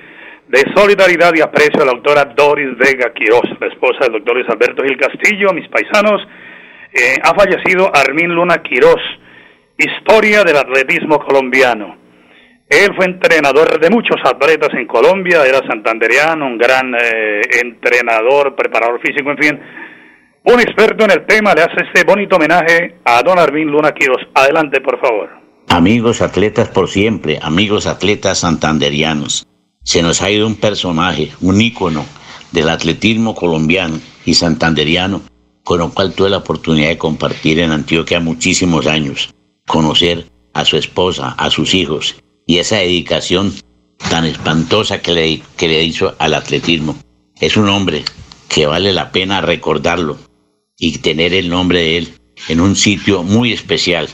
de 0.48 0.62
solidaridad 0.74 1.32
y 1.36 1.42
aprecio 1.42 1.84
a 1.84 1.86
la 1.86 1.92
doctora 1.92 2.26
Doris 2.36 2.76
Vega 2.76 3.14
Quiroz, 3.14 3.46
la 3.60 3.68
esposa 3.68 4.00
del 4.06 4.14
doctor 4.14 4.34
Luis 4.34 4.50
Alberto 4.50 4.82
Gil 4.82 4.98
Castillo, 4.98 5.54
mis 5.54 5.70
paisanos. 5.70 6.28
Eh, 6.92 7.18
ha 7.22 7.36
fallecido 7.36 7.92
Armin 7.94 8.34
Luna 8.34 8.64
Quiroz, 8.64 9.02
historia 9.78 10.44
del 10.44 10.58
atletismo 10.58 11.20
colombiano. 11.20 12.02
Él 12.74 12.92
fue 12.96 13.06
entrenador 13.06 13.80
de 13.80 13.88
muchos 13.92 14.18
atletas 14.26 14.70
en 14.74 14.88
Colombia, 14.88 15.46
era 15.46 15.60
santandereano, 15.68 16.48
un 16.48 16.58
gran 16.58 16.96
eh, 16.96 17.42
entrenador, 17.62 18.56
preparador 18.56 19.00
físico, 19.00 19.30
en 19.30 19.38
fin. 19.38 19.60
Un 20.46 20.60
experto 20.60 21.06
en 21.06 21.12
el 21.12 21.26
tema 21.28 21.54
le 21.54 21.62
hace 21.62 21.86
este 21.86 22.04
bonito 22.04 22.38
homenaje 22.38 22.96
a 23.06 23.22
don 23.22 23.38
Armin 23.38 23.68
Luna 23.68 23.92
Quiroz. 23.92 24.24
Adelante, 24.34 24.82
por 24.82 25.00
favor. 25.00 25.30
Amigos 25.68 26.24
atletas 26.24 26.68
por 26.70 26.90
siempre, 26.90 27.38
amigos 27.44 27.86
atletas 27.86 28.40
santanderianos. 28.40 29.46
Se 29.84 30.02
nos 30.02 30.24
ha 30.24 30.32
ido 30.32 30.48
un 30.48 30.56
personaje, 30.56 31.30
un 31.42 31.62
ícono 31.62 32.04
del 32.54 32.70
atletismo 32.70 33.36
colombiano 33.36 34.00
y 34.26 34.34
santanderiano, 34.34 35.22
con 35.64 35.80
el 35.80 35.92
cual 35.94 36.16
tuve 36.16 36.32
la 36.32 36.38
oportunidad 36.38 36.90
de 36.90 36.98
compartir 36.98 37.60
en 37.60 37.70
Antioquia 37.70 38.20
muchísimos 38.20 38.88
años, 38.88 39.32
conocer 39.68 40.26
a 40.56 40.66
su 40.66 40.76
esposa, 40.76 41.36
a 41.38 41.52
sus 41.52 41.76
hijos 41.76 42.23
y 42.46 42.58
esa 42.58 42.78
dedicación 42.78 43.54
tan 44.10 44.26
espantosa 44.26 45.02
que 45.02 45.12
le, 45.12 45.42
que 45.58 45.68
le 45.68 45.84
hizo 45.84 46.16
al 46.20 46.34
atletismo. 46.34 46.98
Es 47.40 47.58
un 47.58 47.70
hombre 47.70 48.04
que 48.50 48.66
vale 48.66 48.94
la 48.94 49.12
pena 49.12 49.42
recordarlo 49.42 50.18
y 50.78 50.98
tener 51.00 51.34
el 51.34 51.50
nombre 51.50 51.80
de 51.80 51.98
él 51.98 52.14
en 52.50 52.60
un 52.60 52.76
sitio 52.76 53.24
muy 53.24 53.54
especial, 53.54 54.10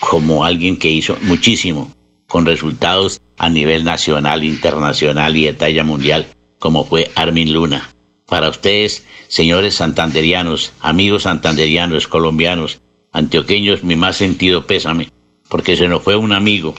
como 0.00 0.44
alguien 0.44 0.76
que 0.78 0.90
hizo 0.90 1.16
muchísimo, 1.22 1.90
con 2.28 2.46
resultados 2.46 3.20
a 3.38 3.48
nivel 3.48 3.84
nacional, 3.84 4.44
internacional 4.44 5.36
y 5.36 5.44
de 5.44 5.52
talla 5.52 5.84
mundial, 5.84 6.26
como 6.58 6.84
fue 6.84 7.10
Armin 7.14 7.52
Luna. 7.52 7.90
Para 8.26 8.48
ustedes, 8.48 9.04
señores 9.28 9.74
santanderianos, 9.76 10.72
amigos 10.80 11.24
santanderianos, 11.24 12.08
colombianos, 12.08 12.80
antioqueños, 13.12 13.84
mi 13.84 13.96
más 13.96 14.16
sentido 14.16 14.66
pésame, 14.66 15.08
porque 15.48 15.76
se 15.76 15.88
nos 15.88 16.02
fue 16.02 16.16
un 16.16 16.32
amigo, 16.32 16.74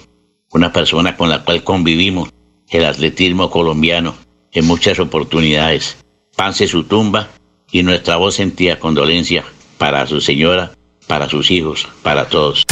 una 0.51 0.71
persona 0.71 1.15
con 1.15 1.29
la 1.29 1.43
cual 1.43 1.63
convivimos 1.63 2.29
el 2.69 2.85
atletismo 2.85 3.49
colombiano 3.49 4.15
en 4.51 4.65
muchas 4.65 4.99
oportunidades. 4.99 6.03
Pance 6.35 6.67
su 6.67 6.83
tumba 6.83 7.29
y 7.71 7.83
nuestra 7.83 8.15
voz 8.17 8.35
sentía 8.35 8.79
condolencia 8.79 9.43
para 9.77 10.05
su 10.05 10.21
señora, 10.21 10.71
para 11.07 11.27
sus 11.27 11.51
hijos, 11.51 11.87
para 12.03 12.25
todos. 12.25 12.65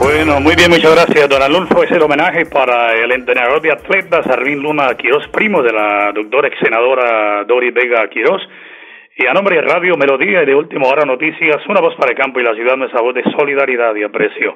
Bueno, 0.00 0.40
muy 0.40 0.54
bien, 0.54 0.70
muchas 0.70 0.94
gracias, 0.94 1.28
don 1.28 1.42
Alonso. 1.42 1.82
Es 1.82 1.90
el 1.90 2.02
homenaje 2.02 2.46
para 2.46 2.94
el 2.94 3.12
entrenador 3.12 3.60
de 3.60 3.72
atletas, 3.72 4.26
Arvin 4.26 4.60
Luna 4.60 4.94
Quiroz, 4.96 5.26
primo 5.28 5.62
de 5.62 5.72
la 5.72 6.12
doctora 6.14 6.48
ex 6.48 6.58
senadora 6.58 7.44
Dori 7.44 7.70
Vega 7.70 8.08
Quiroz. 8.08 8.42
Y 9.18 9.26
a 9.26 9.32
nombre 9.32 9.56
de 9.56 9.62
Radio 9.62 9.96
Melodía 9.96 10.42
y 10.42 10.46
de 10.46 10.54
Última 10.54 10.88
Hora 10.88 11.06
Noticias, 11.06 11.66
una 11.70 11.80
voz 11.80 11.94
para 11.96 12.12
el 12.12 12.18
campo 12.18 12.38
y 12.38 12.42
la 12.42 12.54
ciudad, 12.54 12.76
nuestra 12.76 13.00
voz 13.00 13.14
de 13.14 13.22
solidaridad 13.34 13.94
y 13.94 14.02
aprecio. 14.02 14.54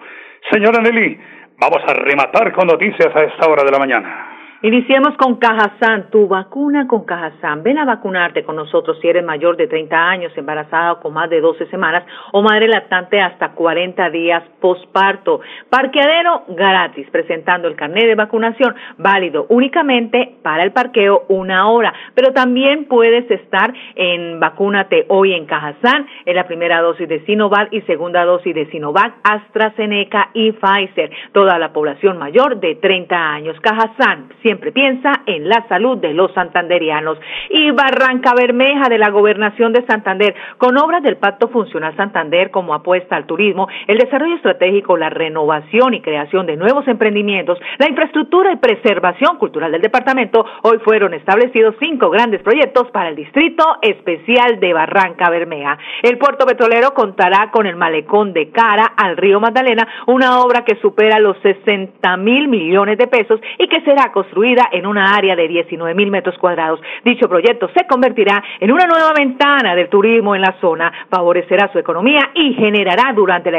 Señora 0.53 0.83
Nelly, 0.83 1.19
vamos 1.57 1.83
a 1.89 1.95
rematar 1.95 2.53
con 2.53 2.67
noticias 2.67 3.09
a 3.17 3.21
esta 3.21 3.49
hora 3.49 3.65
de 3.65 3.71
la 3.71 3.79
mañana. 3.79 4.40
Iniciemos 4.63 5.17
con 5.17 5.37
Cajazán, 5.37 6.11
tu 6.11 6.29
vacuna 6.29 6.87
con 6.87 7.07
Cajazán. 7.07 7.63
Ven 7.63 7.79
a 7.79 7.87
vacunarte 7.87 8.45
con 8.45 8.57
nosotros 8.57 8.99
si 9.01 9.09
eres 9.09 9.25
mayor 9.25 9.57
de 9.57 9.67
30 9.67 9.97
años, 9.97 10.37
embarazada 10.37 10.97
con 10.97 11.15
más 11.15 11.31
de 11.31 11.41
12 11.41 11.65
semanas 11.69 12.05
o 12.33 12.43
madre 12.43 12.69
lactante 12.69 13.23
hasta 13.23 13.53
40 13.53 14.11
días 14.11 14.43
posparto. 14.61 15.41
Parqueadero 15.71 16.43
gratis, 16.49 17.09
presentando 17.11 17.69
el 17.69 17.75
carnet 17.75 18.05
de 18.05 18.15
vacunación, 18.15 18.75
válido 18.99 19.47
únicamente 19.49 20.35
para 20.43 20.63
el 20.63 20.73
parqueo 20.73 21.25
una 21.29 21.67
hora. 21.71 21.95
Pero 22.15 22.35
también 22.35 22.85
puedes 22.85 23.31
estar 23.31 23.73
en 23.95 24.41
Vacúnate 24.41 25.07
hoy 25.09 25.33
en 25.33 25.47
Cajazán, 25.47 26.07
en 26.27 26.37
la 26.37 26.47
primera 26.47 26.83
dosis 26.83 27.09
de 27.09 27.25
Sinovac 27.25 27.73
y 27.73 27.81
segunda 27.83 28.27
dosis 28.27 28.55
de 28.55 28.67
Sinovac, 28.67 29.15
AstraZeneca 29.23 30.29
y 30.35 30.53
Pfizer. 30.53 31.11
Toda 31.33 31.59
la 31.59 31.73
población 31.73 32.19
mayor 32.19 32.61
de 32.61 32.75
30 32.75 33.17
años. 33.17 33.59
Cajazán, 33.61 34.29
siempre 34.51 34.73
piensa 34.73 35.13
en 35.27 35.49
la 35.49 35.65
salud 35.69 35.99
de 35.99 36.13
los 36.13 36.33
santanderianos. 36.33 37.17
Y 37.51 37.71
Barranca 37.71 38.35
Bermeja 38.35 38.89
de 38.89 38.99
la 38.99 39.11
Gobernación 39.11 39.73
de 39.73 39.87
Santander, 39.87 40.35
con 40.59 40.77
obras 40.77 41.05
del 41.05 41.19
Pacto 41.19 41.47
Funcional 41.51 41.95
Santander 41.97 42.51
como 42.51 42.75
apuesta 42.75 43.15
al 43.15 43.27
turismo, 43.27 43.69
el 43.87 43.99
desarrollo 43.99 44.35
estratégico, 44.35 44.97
la 44.97 45.09
renovación 45.09 45.95
y 45.95 46.01
creación 46.01 46.47
de 46.47 46.57
nuevos 46.57 46.89
emprendimientos, 46.89 47.61
la 47.79 47.89
infraestructura 47.89 48.51
y 48.51 48.57
preservación 48.57 49.37
cultural 49.39 49.71
del 49.71 49.83
departamento, 49.83 50.45
hoy 50.63 50.79
fueron 50.79 51.15
establecidos 51.15 51.77
cinco 51.79 52.11
grandes 52.11 52.43
proyectos 52.43 52.91
para 52.91 53.11
el 53.11 53.15
Distrito 53.15 53.65
Especial 53.83 54.59
de 54.59 54.73
Barranca 54.73 55.31
Bermeja. 55.31 55.79
El 56.03 56.19
puerto 56.19 56.45
petrolero 56.45 56.93
contará 56.93 57.53
con 57.53 57.67
el 57.67 57.77
malecón 57.77 58.33
de 58.33 58.51
cara 58.51 58.95
al 58.97 59.17
río 59.17 59.39
Magdalena, 59.39 59.87
una 60.09 60.41
obra 60.41 60.65
que 60.65 60.75
supera 60.81 61.21
los 61.21 61.39
60 61.39 62.17
mil 62.17 62.49
millones 62.49 62.99
de 62.99 63.07
pesos 63.07 63.41
y 63.57 63.69
que 63.69 63.81
será 63.83 64.11
construida 64.11 64.40
en 64.73 64.87
una 64.87 65.15
área 65.15 65.37
de 65.37 65.49
19 65.49 65.95
mil 65.95 66.11
metros 66.11 66.37
cuadrados. 66.39 66.81
Dicho 67.05 67.29
proyecto 67.29 67.69
se 67.77 67.87
convertirá 67.87 68.43
en 68.59 68.73
una 68.73 68.87
nueva 68.87 69.13
ventana 69.17 69.75
del 69.75 69.89
turismo 69.89 70.35
en 70.35 70.43
la 70.43 70.57
zona, 70.61 70.93
favorecerá 71.11 71.71
su 71.73 71.79
economía 71.79 72.31
y 72.35 72.55
generará 72.55 73.13
durante 73.15 73.51
la, 73.51 73.59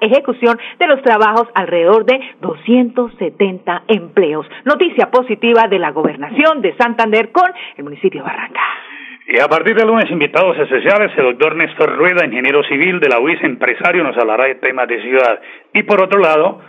ejecución 0.00 0.58
de 0.78 0.86
los 0.86 1.02
trabajos 1.02 1.48
alrededor 1.54 2.04
de 2.04 2.20
270 2.40 3.84
empleos. 3.88 4.46
Noticia 4.64 5.10
positiva 5.10 5.68
de 5.68 5.78
la 5.78 5.90
gobernación 5.90 6.60
de 6.60 6.74
Santander 6.76 7.30
con 7.30 7.50
el 7.76 7.84
municipio 7.84 8.22
de 8.22 8.26
Barranca. 8.26 8.60
Y 9.26 9.38
a 9.38 9.46
partir 9.46 9.76
de 9.76 9.86
lunes, 9.86 10.10
invitados 10.10 10.58
especiales, 10.58 11.12
el 11.16 11.24
doctor 11.24 11.54
Néstor 11.54 11.96
Rueda, 11.96 12.26
ingeniero 12.26 12.64
civil 12.64 12.98
de 12.98 13.08
la 13.08 13.20
UIS, 13.20 13.40
empresario, 13.44 14.02
nos 14.02 14.16
hablará 14.16 14.46
de 14.46 14.56
temas 14.56 14.88
de 14.88 15.00
ciudad. 15.02 15.40
Y 15.72 15.84
por 15.84 16.02
otro 16.02 16.18
lado, 16.18 16.60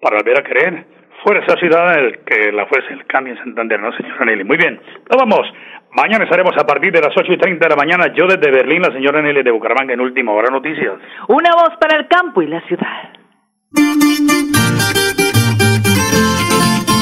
para 0.00 0.16
volver 0.18 0.38
a 0.38 0.42
creer, 0.42 0.95
Fuerza 1.22 1.56
Ciudadana, 1.58 1.98
el 1.98 2.18
que 2.24 2.52
la 2.52 2.66
fuerza 2.66 2.92
el 2.92 3.06
cambio 3.06 3.34
en 3.34 3.38
Santander, 3.40 3.80
¿no, 3.80 3.92
señora 3.96 4.24
Nelly? 4.24 4.44
Muy 4.44 4.56
bien, 4.56 4.80
nos 5.10 5.18
vamos. 5.18 5.46
Mañana 5.92 6.24
estaremos 6.24 6.54
a 6.58 6.66
partir 6.66 6.92
de 6.92 7.00
las 7.00 7.16
8 7.16 7.32
y 7.32 7.38
30 7.38 7.64
de 7.64 7.70
la 7.70 7.76
mañana. 7.76 8.12
Yo 8.14 8.26
desde 8.26 8.50
Berlín, 8.50 8.82
la 8.82 8.92
señora 8.92 9.22
Nelly 9.22 9.42
de 9.42 9.50
Bucaramanga 9.50 9.94
en 9.94 10.00
Última 10.00 10.32
Hora 10.32 10.50
Noticias. 10.50 10.92
Una 11.28 11.50
voz 11.54 11.70
para 11.80 11.96
el 11.96 12.06
campo 12.06 12.42
y 12.42 12.48
la 12.48 12.60
ciudad. 12.62 13.12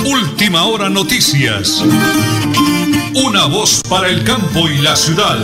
Última 0.06 0.64
Hora 0.64 0.88
Noticias. 0.88 1.82
Una 3.16 3.46
voz 3.46 3.82
para 3.88 4.08
el 4.08 4.22
campo 4.24 4.68
y 4.68 4.82
la 4.82 4.94
ciudad. 4.94 5.38